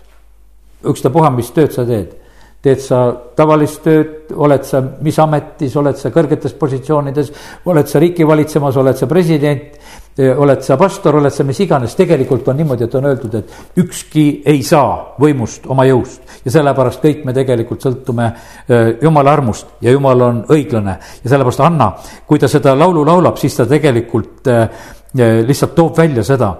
[0.83, 2.15] ükstapuha, mis tööd sa teed
[2.63, 2.99] teed sa
[3.37, 7.31] tavalist tööd, oled sa mis ametis, oled sa kõrgetes positsioonides,
[7.71, 9.77] oled sa riiki valitsemas, oled sa president,
[10.19, 14.25] oled sa pastor, oled sa mis iganes, tegelikult on niimoodi, et on öeldud, et ükski
[14.51, 16.19] ei saa võimust oma jõust.
[16.43, 21.63] ja sellepärast kõik me tegelikult sõltume äh, jumala armust ja jumal on õiglane ja sellepärast
[21.63, 21.93] Anna,
[22.27, 24.67] kui ta seda laulu laulab, siis ta tegelikult äh,
[25.15, 26.53] äh, lihtsalt toob välja seda.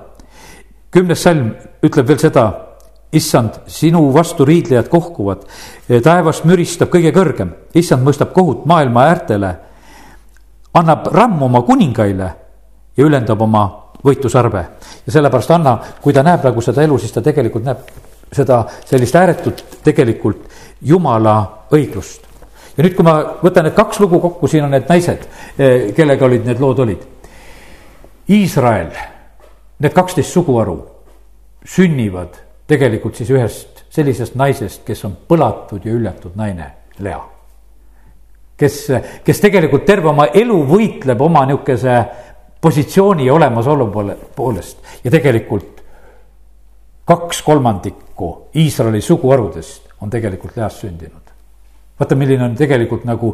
[0.92, 1.52] kümnes salm
[1.84, 2.69] ütleb veel seda
[3.14, 5.46] issand, sinu vastu riidlejad kohkuvad,
[6.04, 9.54] taevast müristab kõige kõrgem, issand mõistab kohut maailma äärtele,
[10.78, 12.30] annab rammu oma kuningaile
[12.98, 13.64] ja ülendab oma
[14.06, 14.64] võitlusarve.
[15.06, 17.78] ja sellepärast Anna, kui ta näeb nagu seda elu, siis ta tegelikult näeb
[18.32, 20.46] seda sellist ääretut tegelikult
[20.82, 22.22] jumala õiglust.
[22.78, 25.26] ja nüüd, kui ma võtan need kaks lugu kokku, siin on need naised,
[25.58, 27.08] eh, kellega olid need lood olid.
[28.30, 28.92] Iisrael,
[29.80, 30.78] need kaksteist suguharu
[31.66, 37.20] sünnivad tegelikult siis ühest sellisest naisest, kes on põlatud ja hüljatud naine, Lea.
[38.60, 38.80] kes,
[39.26, 41.96] kes tegelikult terve oma elu võitleb oma nihukese
[42.62, 45.80] positsiooni ja olemasolu poole, poolest ja tegelikult
[47.10, 51.34] kaks kolmandikku Iisraeli suguharudest on tegelikult Least sündinud.
[52.00, 53.34] vaata, milline on tegelikult nagu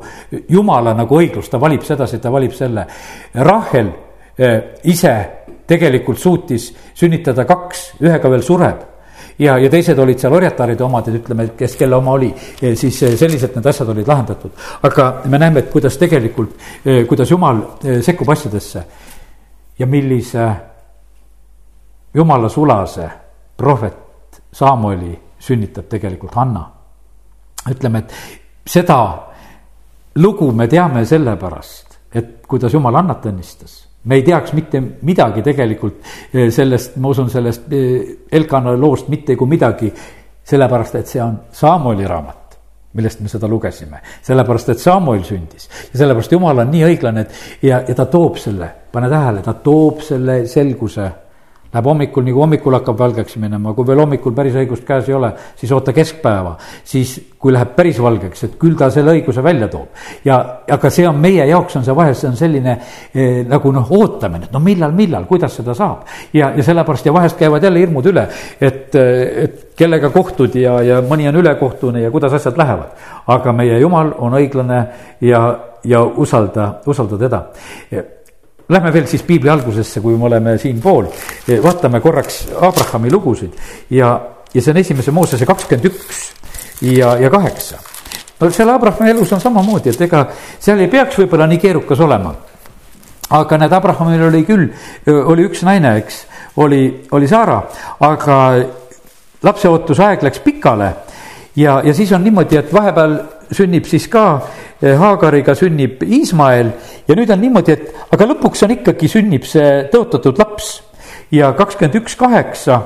[0.49, 2.87] jumala nagu õiglus, ta valib sedasi, ta valib selle.
[3.35, 3.91] Rahel
[4.37, 5.13] eh, ise
[5.67, 8.94] tegelikult suutis sünnitada kaks, ühega veel sureb
[9.39, 12.29] ja, ja teised olid seal orjataride omad, et ütleme, kes kelle oma oli,
[12.61, 14.51] siis eh, selliselt need asjad olid lahendatud.
[14.83, 18.85] aga me näeme, et kuidas tegelikult, eh, kuidas jumal eh, sekkub asjadesse
[19.79, 20.47] ja millise
[22.13, 23.09] jumala sulase
[23.57, 26.71] prohvet Samueli sünnitab tegelikult Hanna.
[27.69, 28.13] ütleme, et
[28.67, 28.99] seda
[30.15, 35.99] lugu me teame sellepärast, et kuidas jumal Hannat õnnistas me ei teaks mitte midagi tegelikult
[36.33, 39.91] eh, sellest, ma usun sellest eh, Elkana loost mitte kui midagi,
[40.45, 42.45] sellepärast et see on Samueli raamat
[42.95, 45.67] millest me seda lugesime, sellepärast et Samuel sündis.
[45.91, 49.51] Ja sellepärast Jumal on nii õiglane, et ja, ja ta toob selle, pane tähele, ta
[49.59, 51.09] toob selle selguse
[51.75, 55.15] Läheb hommikul, nii kui hommikul hakkab valgeks minema, kui veel hommikul päris õigust käes ei
[55.17, 56.53] ole, siis oota keskpäeva.
[56.87, 59.89] siis, kui läheb päris valgeks, et küll ta selle õiguse välja toob.
[60.23, 60.37] ja,
[60.71, 62.77] aga see on meie jaoks on see vahest, see on selline
[63.13, 66.07] eh, nagu noh, ootamine, et no millal, millal, kuidas seda saab.
[66.33, 68.27] ja, ja sellepärast ja vahest käivad jälle hirmud üle,
[68.61, 73.07] et, et kellega kohtud ja, ja mõni on ülekohtune ja kuidas asjad lähevad.
[73.27, 74.85] aga meie jumal on õiglane
[75.19, 75.47] ja,
[75.83, 77.47] ja usalda, usalda teda
[78.69, 81.05] Lähme veel siis piibli algusesse, kui me oleme siinpool,
[81.63, 83.53] vaatame korraks Abrahami lugusid
[83.93, 84.15] ja,
[84.53, 86.23] ja see on esimese Moosese kakskümmend üks
[86.81, 87.77] ja, ja kaheksa.
[88.39, 90.25] no seal Abrahami elus on samamoodi, et ega
[90.59, 92.33] seal ei peaks võib-olla nii keerukas olema.
[93.29, 94.67] aga näed, Abrahamil oli küll,
[95.13, 96.23] oli üks naine, eks,
[96.65, 97.61] oli, oli Saara,
[97.99, 98.39] aga
[99.45, 100.93] lapseootusaeg läks pikale
[101.55, 103.19] ja, ja siis on niimoodi, et vahepeal
[103.53, 104.64] sünnib siis ka eh,
[104.99, 106.71] Haagariga sünnib Iismael
[107.07, 110.75] ja nüüd on niimoodi, et aga lõpuks on ikkagi, sünnib see tõotatud laps
[111.33, 112.81] ja kakskümmend üks kaheksa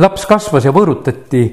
[0.00, 1.44] laps kasvas ja võõrutati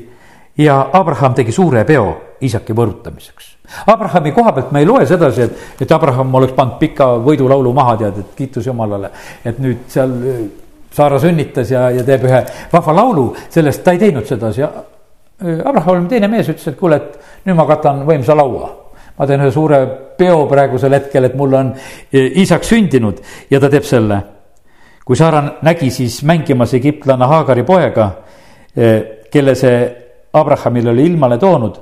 [0.61, 3.49] ja Abraham tegi suure peo isaki võõrutamiseks.
[3.87, 7.95] Abrahami koha pealt me ei loe sedasi, et, et Abraham oleks pannud pika võidulaulu maha,
[8.01, 9.11] tead, et kiitus Jumalale,
[9.45, 10.41] et nüüd seal eh,
[10.91, 14.67] Saara sünnitas ja, ja teeb ühe vahva laulu, sellest ta ei teinud sedasi ja
[15.41, 18.67] Abraham, teine mees, ütles, et kuule, et nüüd ma katan võimsa laua.
[19.17, 19.79] Ma teen ühe suure
[20.17, 21.71] peo praegusel hetkel, et mul on
[22.11, 23.21] isak sündinud
[23.51, 24.21] ja ta teeb selle.
[25.05, 28.11] kui Saara nägi siis mängimas egiptlane Haagari poega,
[29.31, 29.79] kelle see
[30.33, 31.79] Abrahamile oli ilmale toonud,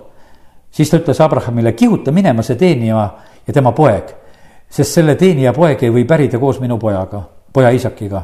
[0.71, 3.09] siis ta ütles Abrahamile, kihuta minema see teenija
[3.47, 4.15] ja tema poeg,
[4.69, 7.21] sest selle teenija poeg ei või pärida koos minu pojaga,
[7.53, 8.23] poja isakiga.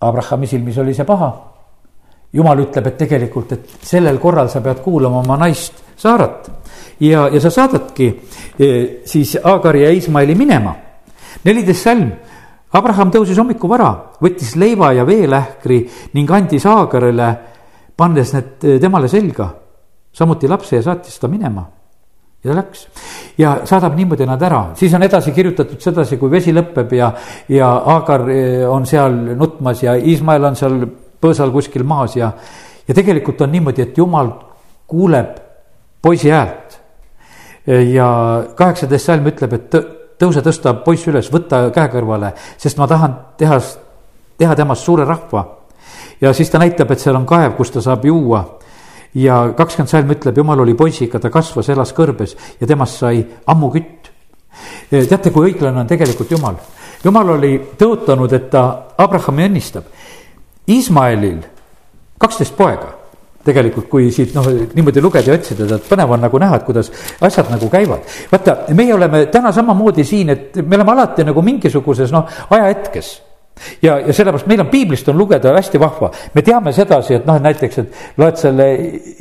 [0.00, 1.30] Abrahami silmis oli see paha
[2.32, 6.46] jumal ütleb, et tegelikult, et sellel korral sa pead kuulama oma naist Saarat
[7.00, 8.08] ja, ja sa saadadki
[8.58, 8.68] e,
[9.04, 10.74] siis Aagari ja Iismaeli minema.
[11.44, 12.10] neliteist salm.
[12.72, 13.90] Abraham tõusis hommikul vara,
[14.22, 15.80] võttis leiva ja veelähkri
[16.14, 17.30] ning andis Aagarile,
[17.96, 19.48] pannes need e, temale selga,
[20.12, 21.66] samuti lapse ja saatis ta minema
[22.44, 22.86] ja ta läks
[23.38, 27.10] ja saadab niimoodi nad ära, siis on edasi kirjutatud sedasi, kui vesi lõpeb ja,
[27.48, 30.80] ja Aagar e, on seal nutmas ja Iismael on seal
[31.20, 32.30] põõsal kuskil maas ja,
[32.88, 34.32] ja tegelikult on niimoodi, et jumal
[34.88, 35.36] kuuleb
[36.02, 36.59] poisi häält.
[37.66, 38.10] Ja
[38.56, 39.76] kaheksateist salm ütleb, et
[40.20, 43.58] tõuse, tõsta poiss üles, võta käe kõrvale, sest ma tahan teha,
[44.40, 45.46] teha temast suure rahva.
[46.20, 48.44] ja siis ta näitab, et seal on kaev, kus ta saab juua
[49.14, 53.70] ja kakskümmend salm ütleb, jumal oli poisiga, ta kasvas, elas kõrbes ja temast sai ammu
[53.70, 54.10] kütt.
[54.90, 56.56] teate, kui õiglane on tegelikult jumal?
[57.04, 59.84] jumal oli tõotanud, et ta Abrahami õnnistab
[60.68, 61.40] Iismaelil
[62.18, 62.99] kaksteist poega
[63.44, 66.90] tegelikult, kui siit noh, niimoodi lugeda ja otsida, et põnev on nagu näha, et kuidas
[67.24, 68.04] asjad nagu käivad.
[68.32, 73.10] vaata, meie oleme täna samamoodi siin, et me oleme alati nagu mingisuguses noh, ajahetkes
[73.82, 77.40] ja, ja sellepärast meil on piiblist on lugeda hästi vahva, me teame sedasi, et noh,
[77.42, 78.68] näiteks, et loed selle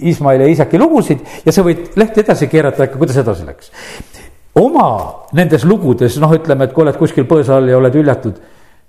[0.04, 3.72] Iismaeli ja Iisaki lugusid ja sa võid lehte edasi keerata, kuidas edasi läks.
[4.60, 4.90] oma
[5.38, 8.40] nendes lugudes, noh, ütleme, et kui oled kuskil põõsa all ja oled hüljatud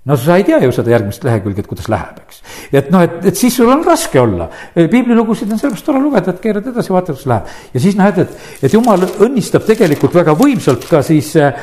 [0.05, 2.39] no sa ei tea ju seda järgmist lehekülge, et kuidas läheb, eks.
[2.73, 4.47] et noh, et, et siis sul on raske olla.
[4.75, 7.51] piiblilugusid on sellepärast tore lugeda, et keerad edasi, vaatad, kuidas läheb.
[7.73, 11.53] ja siis näed, et, et jumal õnnistab tegelikult väga võimsalt ka siis äh,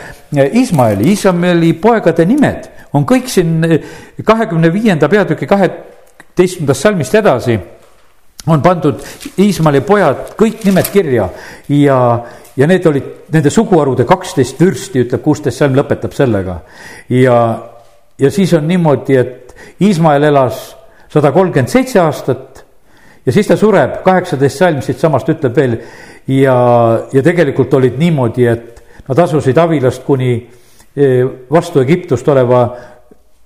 [0.62, 3.80] Ismaeli, Iisraeli poegade nimed on kõik siin äh,
[4.24, 7.58] kahekümne viienda peatüki kaheteistkümnendast salmist edasi
[8.46, 9.02] on pandud
[9.38, 11.26] Iismaeli pojad kõik nimed kirja
[11.74, 11.98] ja,
[12.54, 16.60] ja need olid nende suguharude kaksteist vürsti, ütleb kuusteist salm, lõpetab sellega.
[17.10, 17.40] ja
[18.18, 20.76] ja siis on niimoodi, et Iismael elas
[21.08, 22.64] sada kolmkümmend seitse aastat
[23.26, 25.74] ja siis ta sureb, kaheksateist salm siitsamast ütleb veel.
[26.28, 26.54] Ja,
[27.12, 31.08] ja tegelikult olid niimoodi, et nad asusid avilast kuni e,
[31.50, 32.62] vastu Egiptust oleva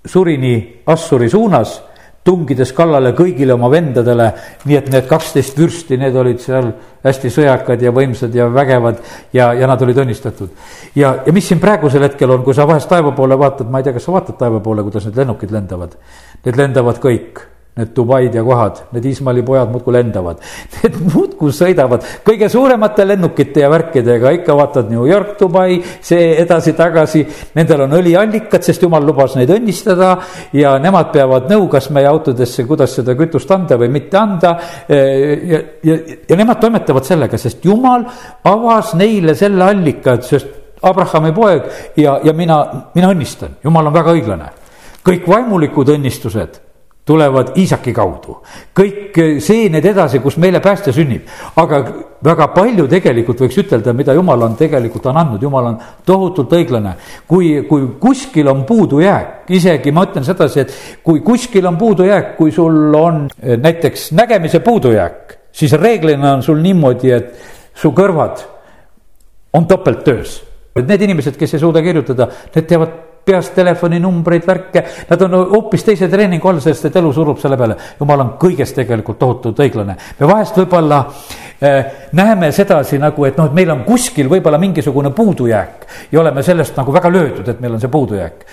[0.06, 0.54] surini
[0.86, 1.76] Assuri suunas,
[2.24, 4.28] tungides kallale kõigile oma vendadele,
[4.64, 6.70] nii et need kaksteist vürsti, need olid seal
[7.02, 9.00] hästi sõjakad ja võimsad ja vägevad
[9.34, 10.52] ja, ja nad olid õnnistatud.
[10.94, 13.88] ja, ja mis siin praegusel hetkel on, kui sa vahest taeva poole vaatad, ma ei
[13.88, 15.98] tea, kas sa vaatad taeva poole, kuidas need lennukid lendavad.
[16.44, 17.42] Need lendavad kõik
[17.76, 20.40] need Dubaid ja kohad, need Iismaeli pojad muudkui lendavad.
[20.82, 27.22] Need muudkui sõidavad kõige suuremate lennukite ja värkidega, ikka vaatad New York, Dubai, see edasi-tagasi.
[27.56, 30.10] Nendel on õliallikad, sest jumal lubas neid õnnistada
[30.58, 34.50] ja nemad peavad nõu, kas meie autodesse, kuidas seda kütust anda või mitte anda.
[34.88, 35.96] ja, ja,
[36.28, 38.04] ja nemad toimetavad sellega, sest jumal
[38.52, 42.58] avas neile selle allika, sest Abrahami poeg ja, ja mina,
[42.92, 44.50] mina õnnistan, jumal on väga õiglane.
[45.06, 46.60] kõik vaimulikud õnnistused
[47.04, 48.36] tulevad Iisaki kaudu.
[48.74, 51.26] kõik seened edasi, kus meile päästja sünnib.
[51.56, 51.82] aga
[52.24, 56.94] väga palju tegelikult võiks ütelda, mida jumal on tegelikult on andnud, jumal on tohutult õiglane.
[57.26, 62.52] kui, kui kuskil on puudujääk, isegi ma ütlen sedasi, et kui kuskil on puudujääk, kui
[62.52, 67.34] sul on eh, näiteks nägemise puudujääk, siis reeglina on sul niimoodi, et
[67.74, 68.46] su kõrvad
[69.52, 70.42] on topelttöös.
[70.86, 76.08] Need inimesed, kes ei suuda kirjutada, need teevad peast telefoninumbreid, värke, nad on hoopis teise
[76.10, 77.76] treeningu all, sest et elu surub selle peale.
[78.00, 79.96] jumal on kõiges tegelikult tohutult õiglane.
[80.18, 80.98] me vahest võib-olla
[81.62, 86.42] äh, näeme sedasi nagu, et noh, et meil on kuskil võib-olla mingisugune puudujääk ja oleme
[86.42, 88.46] sellest nagu väga löödud, et meil on see puudujääk.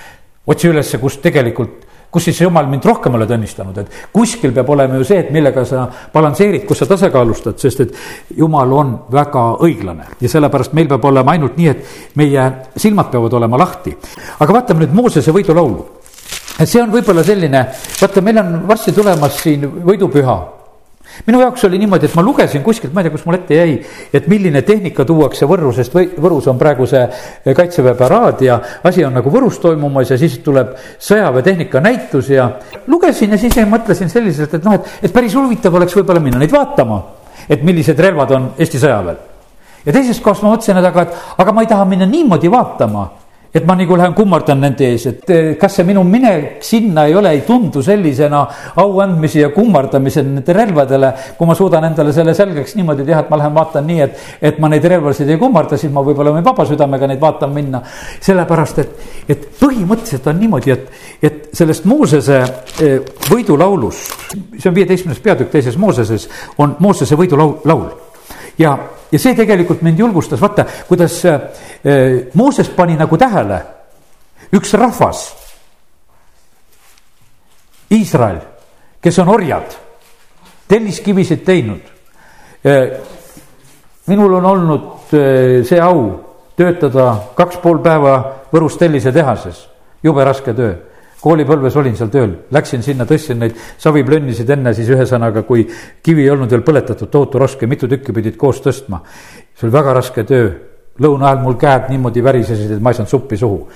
[0.48, 4.98] otsi ülesse, kus tegelikult kus siis jumal mind rohkem oled õnnistanud, et kuskil peab olema
[5.00, 7.96] ju see, et millega sa balansseerid, kus sa tasakaalustad, sest et
[8.38, 13.40] jumal on väga õiglane ja sellepärast meil peab olema ainult nii, et meie silmad peavad
[13.40, 13.96] olema lahti.
[14.40, 15.86] aga vaatame nüüd Moosese võidulaulu.
[16.60, 17.66] et see on võib-olla selline,
[18.02, 20.59] vaata, meil on varsti tulemas siin võidupüha
[21.28, 23.76] minu jaoks oli niimoodi, et ma lugesin kuskilt, ma ei tea, kus mul ette jäi,
[24.14, 27.06] et milline tehnika tuuakse Võrru, sest Võrus on praegu see
[27.56, 32.50] kaitseväe paraad ja asi on nagu Võrus toimumas ja siis tuleb sõjaväetehnika näitus ja
[32.88, 36.54] lugesin ja siis mõtlesin selliselt, et noh, et, et päris huvitav oleks võib-olla minna neid
[36.54, 37.02] vaatama,
[37.50, 39.18] et millised relvad on Eesti sõjaväel.
[39.86, 43.08] ja teisest kohast ma mõtlesin, et aga, et aga ma ei taha minna niimoodi vaatama
[43.54, 47.16] et ma nagu lähen kummardan nende ees, et eh, kas see minu minek sinna ei
[47.18, 48.44] ole, ei tundu sellisena
[48.78, 51.14] au andmise ja kummardamise nende relvadele.
[51.38, 54.20] kui ma suudan endale selle selgeks niimoodi teha, et ma lähen vaatan nii, et,
[54.52, 57.82] et ma neid relvasid ei kummarda, siis ma võib-olla võin vaba südamega neid vaatama minna.
[58.22, 62.44] sellepärast, et, et põhimõtteliselt on niimoodi, et, et sellest Moosese
[62.84, 63.00] eh,
[63.32, 64.04] võidulaulus,
[64.60, 66.30] see on viieteistkümnes peatükk teises Mooseses,
[66.62, 67.90] on Moosese võidulaul, laul
[68.60, 68.78] ja,
[69.12, 71.42] ja see tegelikult mind julgustas, vaata, kuidas äh,
[72.34, 73.60] Mooses pani nagu tähele,
[74.56, 75.28] üks rahvas,
[77.90, 78.38] Iisrael,
[79.02, 79.72] kes on orjad,
[80.70, 81.96] telliskivisid teinud.
[82.66, 83.00] Äh,.
[84.08, 86.20] minul on olnud äh, see au
[86.58, 88.18] töötada kaks pool päeva
[88.52, 89.68] Võrus tellisetehases,
[90.04, 90.74] jube raske töö
[91.22, 95.66] koolipõlves olin seal tööl, läksin sinna, tõstsin neid saviplönnisid enne siis ühesõnaga, kui
[96.04, 99.02] kivi ei olnud veel põletatud, tohutu raske, mitu tükki pidid koos tõstma.
[99.56, 100.52] see oli väga raske töö,
[101.00, 103.68] lõuna ajal mul käed niimoodi värisesid, et ma ei saanud suppi suhu.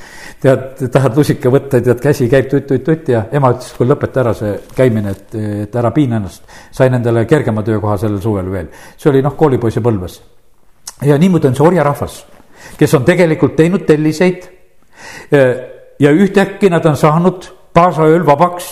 [0.43, 4.34] tead, tahad lusika võtta, tead, käsi käib tutt-tutt-tutt ja ema ütles, et kuule, lõpeta ära
[4.38, 5.36] see käimine, et,
[5.67, 6.43] et ära piina ennast.
[6.71, 10.21] sain endale kergema töökoha sellel suvel veel, see oli noh, koolipoisi põlves.
[11.03, 12.23] ja niimoodi on see orjarahvas,
[12.79, 14.49] kes on tegelikult teinud telliseid
[15.99, 18.69] ja ühtäkki nad on saanud taasaööl vabaks.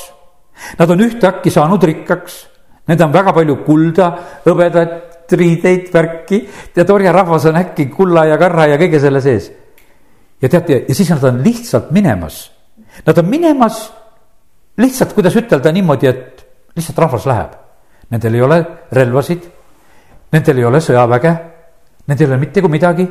[0.79, 2.35] Nad on ühtäkki saanud rikkaks,
[2.87, 4.11] need on väga palju kulda,
[4.45, 6.41] hõbedat, riideid, värki.
[6.73, 9.51] tead, orjarahvas on äkki kulla ja karra ja kõige selle sees.
[10.41, 12.51] ja teate, ja siis nad on lihtsalt minemas.
[13.05, 13.91] Nad on minemas
[14.77, 17.57] lihtsalt, kuidas ütelda niimoodi, et lihtsalt rahvas läheb.
[18.11, 19.43] Nendel ei ole relvasid,
[20.31, 21.35] nendel ei ole sõjaväge,
[22.07, 23.07] nendel ei ole mitte kui midagi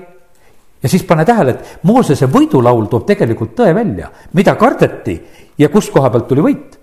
[0.83, 5.16] ja siis pane tähele, et Moosese võidulaul toob tegelikult tõe välja, mida kardeti
[5.59, 6.79] ja kust koha pealt tuli võit.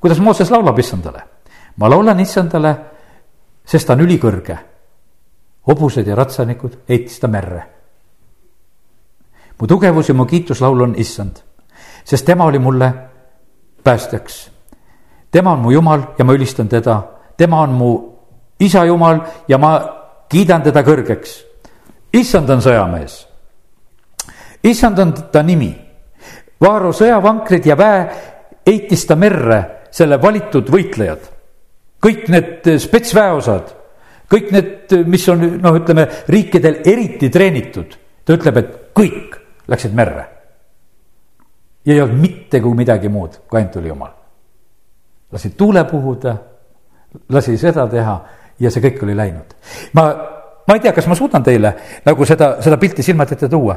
[0.00, 1.22] kuidas Mooses laulab issandale?
[1.76, 2.76] ma laulan issandale,
[3.64, 4.58] sest ta on ülikõrge.
[5.66, 7.62] hobused ja ratsanikud heitis ta merre.
[9.60, 11.42] mu tugevus ja mu kiituslaul on issand,
[12.04, 12.94] sest tema oli mulle
[13.82, 14.50] päästjaks.
[15.30, 17.02] tema on mu jumal ja ma ülistan teda,
[17.36, 18.08] tema on mu
[18.60, 19.80] isa jumal ja ma
[20.28, 21.51] kiidan teda kõrgeks
[22.12, 23.26] issand on sõjamees.
[24.62, 25.72] issand on ta nimi.
[26.60, 28.02] Vaaro sõjavankrid ja väe
[28.66, 31.30] heitis ta merre selle valitud võitlejad.
[32.02, 33.74] kõik need spetsväeosad,
[34.30, 37.94] kõik need, mis on noh, ütleme riikidel eriti treenitud,
[38.24, 39.36] ta ütleb, et kõik
[39.68, 40.26] läksid merre.
[41.84, 44.12] ja ei olnud mitte kui midagi muud, kui ainult oli jumal.
[45.32, 46.36] lasid tuule puhuda,
[47.28, 48.20] lasi seda teha
[48.58, 49.54] ja see kõik oli läinud.
[49.92, 50.06] ma,
[50.68, 51.74] ma ei tea, kas ma suudan teile
[52.06, 53.76] nagu seda, seda pilti silmade ette tuua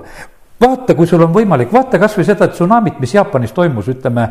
[0.62, 4.30] vaata, kui sul on võimalik, vaata kasvõi seda tsunamit, mis Jaapanis toimus, ütleme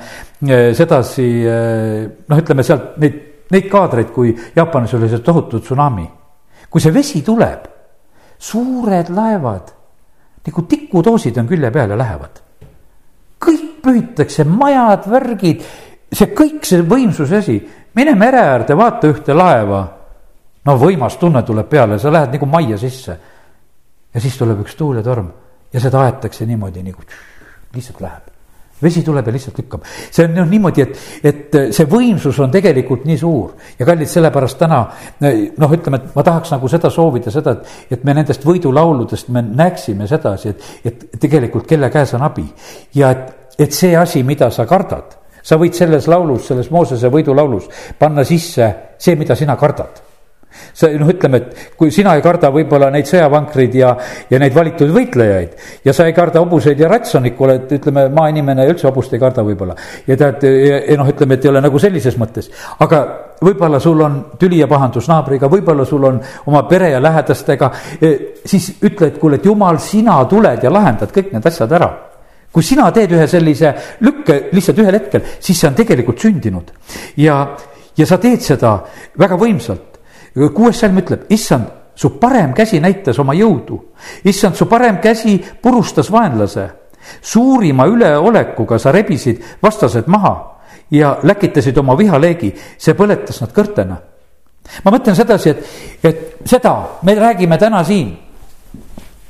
[0.49, 3.21] eh, sedasi eh, noh, ütleme sealt neid,
[3.53, 6.09] neid kaadreid, kui Jaapanis oli see tohutu tsunami.
[6.71, 7.69] kui see vesi tuleb,
[8.40, 9.75] suured laevad
[10.45, 12.43] nagu tikutoosid on külje peal ja lähevad.
[13.45, 15.64] kõik pühitakse, majad, värgid,
[16.09, 17.59] see kõik, see võimsuse asi,
[17.93, 19.83] mine mere äärde, vaata ühte laeva.
[20.64, 23.18] No võimas tunne tuleb peale, sa lähed nagu majja sisse.
[24.14, 25.33] ja siis tuleb üks tuul ja torm
[25.72, 27.03] ja seda aetakse niimoodi nagu
[27.74, 28.35] lihtsalt läheb
[28.83, 29.85] vesi tuleb ja lihtsalt lükkab.
[30.11, 34.59] see on noh niimoodi, et, et see võimsus on tegelikult nii suur ja kallid, sellepärast
[34.61, 34.81] täna
[35.22, 39.42] noh, ütleme, et ma tahaks nagu seda soovida, seda, et, et me nendest võidulauludest me
[39.46, 42.46] näeksime sedasi, et, et tegelikult kelle käes on abi.
[42.94, 47.70] ja et, et see asi, mida sa kardad, sa võid selles laulus, selles Moosese võidulaulus
[47.98, 50.04] panna sisse see, mida sina kardad
[50.73, 53.95] see noh, ütleme, et kui sina ei karda võib-olla neid sõjavankreid ja,
[54.31, 58.88] ja neid valitud võitlejaid ja sa ei karda hobuseid ja ratsonikku, oled, ütleme, maainimene üldse
[58.88, 59.77] hobust ei karda võib-olla.
[60.07, 62.51] ja tead, ja noh, ütleme, et ei ole nagu sellises mõttes,
[62.85, 63.05] aga
[63.45, 68.12] võib-olla sul on tüli ja pahandus naabriga, võib-olla sul on oma pere ja lähedastega, e,
[68.45, 71.90] siis ütle, et kuule, et jumal, sina tuled ja lahendad kõik need asjad ära.
[72.55, 73.73] Kui sina teed ühe sellise
[74.07, 76.71] lükke lihtsalt ühel hetkel, siis see on tegelikult sündinud.
[77.19, 77.40] Ja,
[77.99, 78.77] ja sa teed seda
[79.19, 79.93] väga võimsalt
[80.55, 83.79] kuues salm ütleb, issand, su parem käsi näitas oma jõudu.
[84.25, 86.68] issand, su parem käsi purustas vaenlase.
[87.20, 93.97] suurima üleolekuga sa rebisid vastased maha ja läkitasid oma vihaleegi, see põletas nad kõrtena.
[94.85, 95.66] ma mõtlen sedasi, et,
[96.05, 98.18] et seda me räägime täna siin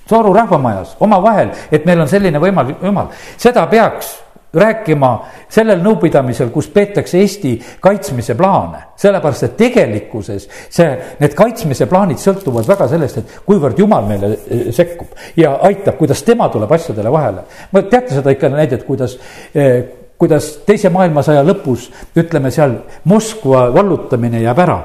[0.08, 4.18] Sooru rahvamajas omavahel, et meil on selline võimalik jumal, seda peaks
[4.54, 5.10] rääkima
[5.52, 8.78] sellel nõupidamisel, kus peetakse Eesti kaitsmise plaane.
[8.96, 10.86] sellepärast, et tegelikkuses see,
[11.20, 16.22] need kaitsmise plaanid sõltuvad väga sellest, et kuivõrd jumal meile eh, sekkub ja aitab, kuidas
[16.22, 17.44] tema tuleb asjadele vahele.
[17.72, 19.18] no teate seda ikka näidet, kuidas
[19.54, 19.84] eh,
[20.18, 22.78] kuidas teise maailmasõja lõpus, ütleme seal
[23.10, 24.78] Moskva vallutamine jääb ära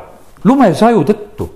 [0.43, 1.49] lumesaju tõttu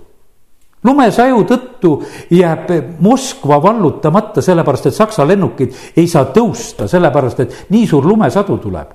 [0.84, 1.94] lumesaju tõttu
[2.32, 8.58] jääb Moskva vallutamata, sellepärast et Saksa lennukid ei saa tõusta, sellepärast et nii suur lumesadu
[8.58, 8.88] tuleb.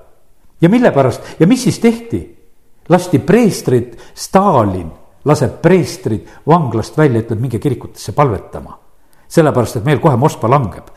[0.61, 2.39] ja mille pärast ja mis siis tehti?
[2.89, 4.91] lasti preestrid, Stalin
[5.25, 8.79] laseb preestrid vanglast välja, ütleb minge kirikutesse palvetama.
[9.29, 10.89] sellepärast, et meil kohe Moskva langeb.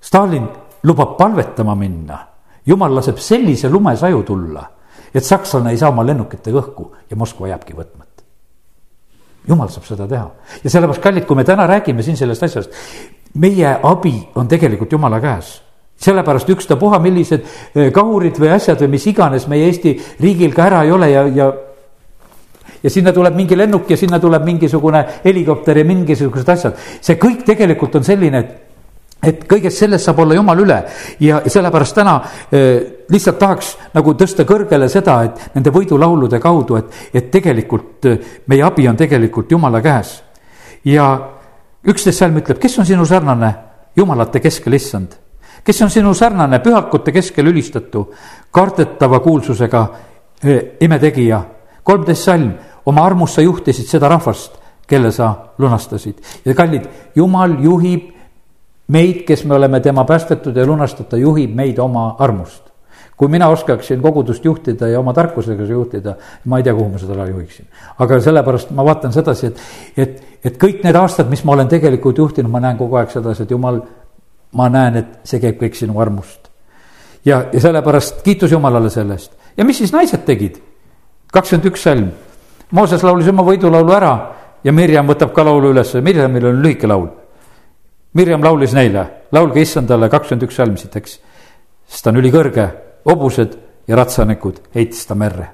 [0.00, 0.48] Stalin
[0.82, 2.18] lubab palvetama minna,
[2.66, 4.64] jumal laseb sellise lumesaju tulla,
[5.14, 8.09] et sakslane ei saa oma lennukitega õhku ja Moskva jääbki võtma
[9.50, 10.28] jumal saab seda teha
[10.62, 12.78] ja sellepärast, kallid, kui me täna räägime siin sellest asjast,
[13.34, 15.58] meie abi on tegelikult jumala käes
[16.00, 17.42] sellepärast ükstapuha, millised
[17.74, 21.26] eh, kahurid või asjad või mis iganes meie Eesti riigil ka ära ei ole ja,
[21.28, 21.50] ja
[22.80, 26.78] ja sinna tuleb mingi lennuk ja sinna tuleb mingisugune helikopter ja mingisugused asjad.
[27.00, 28.69] see kõik tegelikult on selline, et
[29.22, 30.78] et kõigest sellest saab olla jumal üle
[31.20, 32.14] ja sellepärast täna
[32.52, 38.30] eh, lihtsalt tahaks nagu tõsta kõrgele seda, et nende võidulaulude kaudu, et, et tegelikult eh,
[38.48, 40.20] meie abi on tegelikult jumala käes.
[40.84, 41.10] ja
[41.84, 43.52] üksteist salm ütleb, kes on sinu sarnane
[43.96, 45.16] jumalate keskel, issand,
[45.64, 48.06] kes on sinu sarnane pühakute keskel ülistatu,
[48.50, 49.86] kardetava kuulsusega
[50.44, 51.42] eh, imetegija.
[51.82, 52.54] kolmteist salm,
[52.86, 54.56] oma armust sa juhtisid seda rahvast,
[54.88, 58.19] kelle sa lunastasid ja kallid, jumal juhib
[58.90, 62.66] meid, kes me oleme tema päästetud ja lunastatud, ta juhib meid oma armust.
[63.20, 67.12] kui mina oskaksin kogudust juhtida ja oma tarkusega juhtida, ma ei tea, kuhu ma seda
[67.12, 67.66] ära juhiksin.
[67.98, 69.60] aga sellepärast ma vaatan sedasi, et,
[69.96, 73.42] et, et kõik need aastad, mis ma olen tegelikult juhtinud, ma näen kogu aeg sedasi,
[73.42, 73.82] et jumal,
[74.56, 76.48] ma näen, et see käib kõik sinu armust.
[77.24, 79.36] ja, ja sellepärast kiitus Jumalale selle eest.
[79.56, 80.56] ja mis siis naised tegid?
[81.32, 82.10] kakskümmend üks salm.
[82.70, 84.14] Mooses laulis oma võidulaulu ära
[84.64, 87.19] ja Mirjam võtab ka laulu üles, Mirjamil on lühike laul
[88.18, 91.12] Mirjam laulis neile, laulge issandale kakskümmend üks salm siit, eks.
[91.86, 92.64] sest ta on ülikõrge,
[93.06, 93.54] hobused
[93.86, 95.46] ja ratsanikud heitis ta merre.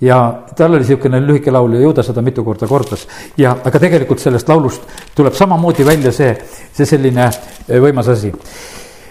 [0.00, 0.16] ja
[0.56, 3.02] tal oli niisugune lühike laul ja ju ta seda mitu korda kordas
[3.36, 4.82] ja, aga tegelikult sellest laulust
[5.14, 6.36] tuleb samamoodi välja see,
[6.72, 8.30] see selline eh, võimas asi.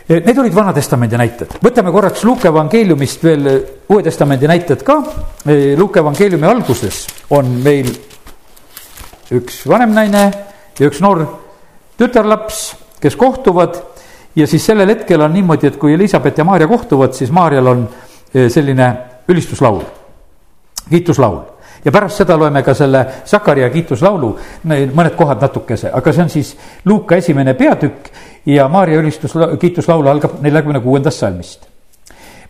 [0.08, 3.58] Eh, need olid Vana-testamendi näited, võtame korraks Luuke evangeeliumist veel eh,
[3.92, 5.02] Uue Testamendi näited ka.
[5.78, 7.92] Luuke evangeeliumi alguses on meil
[9.36, 10.24] üks vanem naine
[10.80, 11.28] ja üks noor
[11.98, 13.76] tütarlaps, kes kohtuvad
[14.36, 17.88] ja siis sellel hetkel on niimoodi, et kui Elizabeth ja Maarja kohtuvad, siis Maarjal on
[18.34, 18.90] eh, selline
[19.28, 19.82] ülistuslaul,
[20.90, 24.32] kiituslaul ja pärast seda loeme ka selle Sakaria kiituslaulu,
[24.68, 26.54] mõned kohad natukese, aga see on siis
[26.86, 28.12] Luuka esimene peatükk
[28.46, 31.68] ja Maarja ülistus, kiituslaul algab neljakümne kuuendast salmist.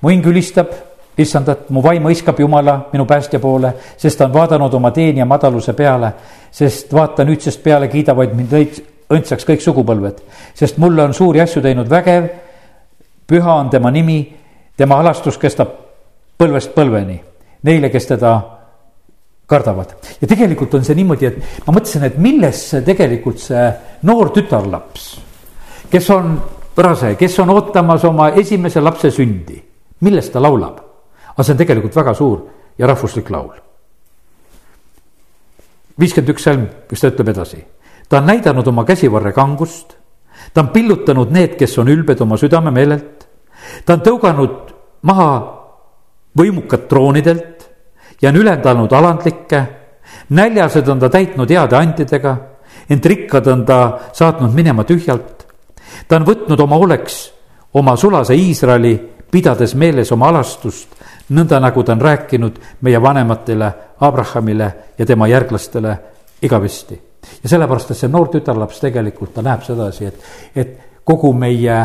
[0.02, 0.74] mu hing ülistab
[1.18, 5.74] issandat, mu vaim hõiskab Jumala, minu päästja poole, sest ta on vaadanud oma teenija madaluse
[5.74, 6.12] peale,
[6.52, 8.84] sest vaata nüüdsest peale kiidavad mind õits-,
[9.14, 10.20] õndsaks kõik sugupõlved,
[10.58, 12.28] sest mulle on suuri asju teinud vägev,
[13.28, 14.20] püha on tema nimi,
[14.78, 15.74] tema alastus kestab
[16.38, 17.18] põlvest põlveni,
[17.68, 18.34] neile, kes teda
[19.48, 19.96] kardavad.
[20.22, 21.38] ja tegelikult on see niimoodi, et
[21.68, 23.64] ma mõtlesin, et milles see tegelikult see
[24.04, 25.08] noor tütarlaps,
[25.92, 26.36] kes on
[26.78, 29.62] rase, kes on ootamas oma esimese lapse sündi,
[30.02, 30.84] millest ta laulab?
[31.38, 32.40] aga see on tegelikult väga suur
[32.78, 33.54] ja rahvuslik laul.
[36.00, 37.64] viiskümmend üks salm, mis ta ütleb edasi.
[38.10, 39.96] Ta on näidanud oma käsivarre kangust,
[40.54, 43.28] ta on pillutanud need, kes on ülbed oma südamemeelelt,
[43.86, 45.32] ta on tõuganud maha
[46.38, 47.68] võimukad troonidelt
[48.22, 49.64] ja on ülendanud alandlikke,
[50.30, 52.36] näljased on ta täitnud heade antidega,
[52.90, 53.80] ent rikkad on ta
[54.14, 55.46] saatnud minema tühjalt.
[56.08, 57.34] ta on võtnud oma hooleks
[57.74, 58.96] oma sulase Iisraeli,
[59.32, 60.98] pidades meeles oma alastust
[61.30, 65.98] nõnda nagu ta on rääkinud meie vanematele, Abrahamile ja tema järglastele
[66.42, 67.07] igavesti.
[67.44, 71.78] Ja sellepärast, et see noor tütarlaps tegelikult, ta näeb sedasi, et, et kogu meie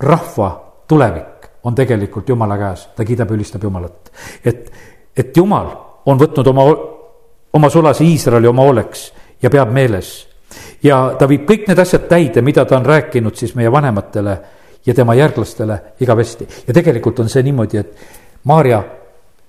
[0.00, 0.50] rahva
[0.88, 4.12] tulevik on tegelikult Jumala käes, ta kiidab ja ülistab Jumalat.
[4.44, 4.72] et,
[5.16, 5.70] et Jumal
[6.06, 6.66] on võtnud oma,
[7.52, 10.28] oma sulase Iisraeli oma hooleks ja peab meeles.
[10.82, 14.38] ja ta viib kõik need asjad täide, mida ta on rääkinud siis meie vanematele
[14.86, 16.48] ja tema järglastele igavesti.
[16.68, 17.96] ja tegelikult on see niimoodi, et
[18.44, 18.82] Maarja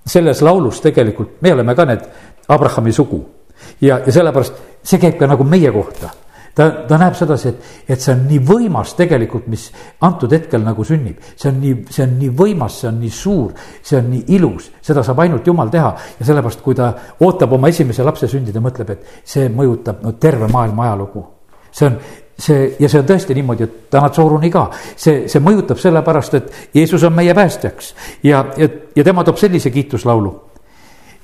[0.05, 2.05] selles laulus tegelikult, me oleme ka need
[2.47, 3.36] Abrahami sugu
[3.81, 6.13] ja, ja sellepärast see käib ka nagu meie kohta
[6.57, 9.67] ta, ta näeb sedasi, et, et see on nii võimas tegelikult, mis
[10.05, 11.21] antud hetkel nagu sünnib.
[11.35, 13.51] see on nii, see on nii võimas, see on nii suur,
[13.85, 15.93] see on nii ilus, seda saab ainult jumal teha.
[16.19, 16.91] ja sellepärast, kui ta
[17.25, 21.25] ootab oma esimese lapse sündi, ta mõtleb, et see mõjutab no terve maailma ajalugu.
[21.71, 21.99] see on,
[22.37, 26.51] see ja see on tõesti niimoodi, et täna Tsooruni ka, see, see mõjutab sellepärast, et
[26.73, 27.93] Jeesus on meie päästjaks
[28.23, 30.33] ja, ja, ja tema toob sellise kiituslaulu.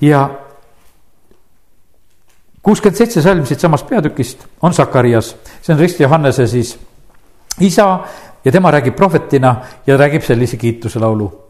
[0.02, 0.28] ja
[2.64, 6.78] kuuskümmend seitse salm siitsamast peatükist on Sakarias, see on Rist Johannese siis
[7.60, 8.00] isa
[8.46, 9.56] ja tema räägib prohvetina
[9.88, 11.44] ja räägib sellise kiituslaulu.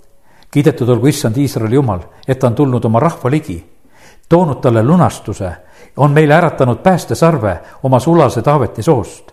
[0.51, 3.57] kiidetud olgu issand Iisraeli jumal, et ta on tulnud oma rahva ligi,
[4.29, 5.51] toonud talle lunastuse
[5.97, 9.31] on meile äratanud päästesarve oma sulase Taaveti soost.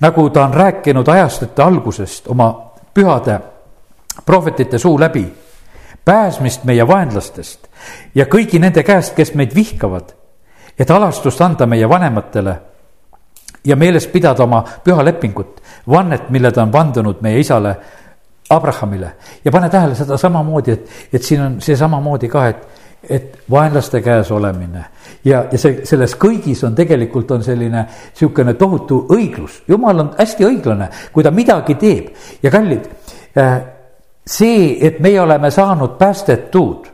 [0.00, 3.40] nagu ta on rääkinud ajastute algusest oma pühade
[4.26, 5.34] prohvetite suu läbi,
[6.04, 7.68] pääsmist meie vaenlastest
[8.14, 10.17] ja kõigi nende käest, kes meid vihkavad,
[10.78, 12.56] et alastust anda meie vanematele
[13.64, 17.76] ja meeles pidada oma püha lepingut, vannet, mille ta on vandunud meie isale
[18.50, 19.12] Abrahamile.
[19.44, 22.68] ja pane tähele seda samamoodi, et, et siin on see samamoodi ka, et
[23.02, 24.84] et vaenlaste käes olemine.
[25.24, 30.46] Ja, ja see, selles kõigis on tegelikult on selline niisugune tohutu õiglus, jumal on hästi
[30.48, 32.08] õiglane, kui ta midagi teeb.
[32.42, 32.88] Ja kallid,
[33.38, 33.54] äh,
[34.26, 36.90] see, et meie oleme saanud päästetud,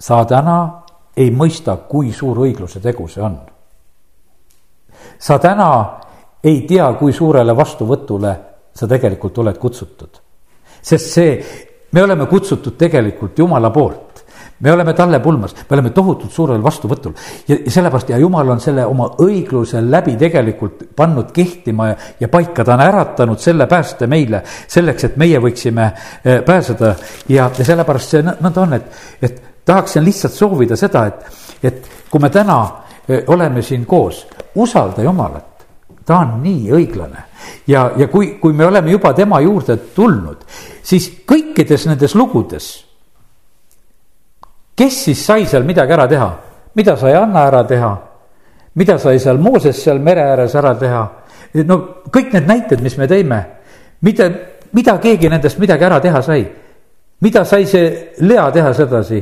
[0.00, 0.79] sa täna
[1.16, 3.38] ei mõista, kui suur õigluse tegu see on.
[5.18, 5.70] sa täna
[6.44, 8.36] ei tea, kui suurele vastuvõtule
[8.74, 10.20] sa tegelikult oled kutsutud.
[10.82, 11.44] sest see,
[11.92, 14.10] me oleme kutsutud tegelikult Jumala poolt
[14.60, 17.14] me oleme talle pulmas, me oleme tohutult suurel vastuvõtul
[17.48, 22.28] ja, ja sellepärast ja jumal on selle oma õigluse läbi tegelikult pannud kehtima ja, ja
[22.28, 25.86] paika, ta on äratanud selle pääste meile selleks, et meie võiksime
[26.24, 26.94] eh, pääseda
[27.28, 29.40] ja, ja sellepärast see nõnda on, et, et
[29.70, 32.58] tahaksin lihtsalt soovida seda, et, et kui me täna
[33.06, 34.26] eh, oleme siin koos,
[34.58, 35.46] usalda Jumalat.
[36.06, 37.24] Ta on nii õiglane.
[37.70, 40.42] Ja, ja kui, kui me oleme juba tema juurde tulnud,
[40.82, 42.70] siis kõikides nendes lugudes
[44.80, 46.28] kes siis sai seal midagi ära teha,
[46.74, 47.90] mida sai Anna ära teha,
[48.80, 51.02] mida sai seal Mooses seal mere ääres ära teha.
[51.66, 51.76] no
[52.08, 53.40] kõik need näited, mis me tõime,
[54.06, 54.30] mida,
[54.72, 56.46] mida keegi nendest midagi ära teha sai,
[57.20, 59.20] mida sai see Lea teha sedasi,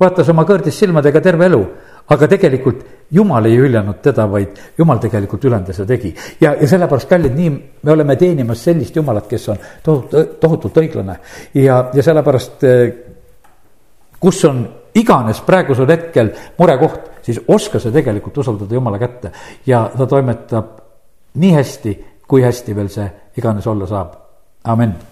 [0.00, 1.60] vaatas oma kõrdis silmadega terve elu,
[2.10, 2.82] aga tegelikult
[3.12, 6.14] jumal ei hüljanud teda, vaid jumal tegelikult ülendas ja tegi.
[6.40, 7.50] ja, ja sellepärast, kallid, nii
[7.82, 11.16] me oleme teenimas sellist jumalat, kes on tohutult, tohutult õiglane.
[11.54, 12.66] Ja, ja sellepärast
[14.20, 19.32] kus on iganes praegusel hetkel murekoht, siis oska sa tegelikult usaldada Jumala kätte.
[19.66, 20.76] Ja ta toimetab
[21.40, 21.94] nii hästi,
[22.28, 23.06] kui hästi veel see
[23.40, 24.18] iganes olla saab,
[24.64, 25.09] amin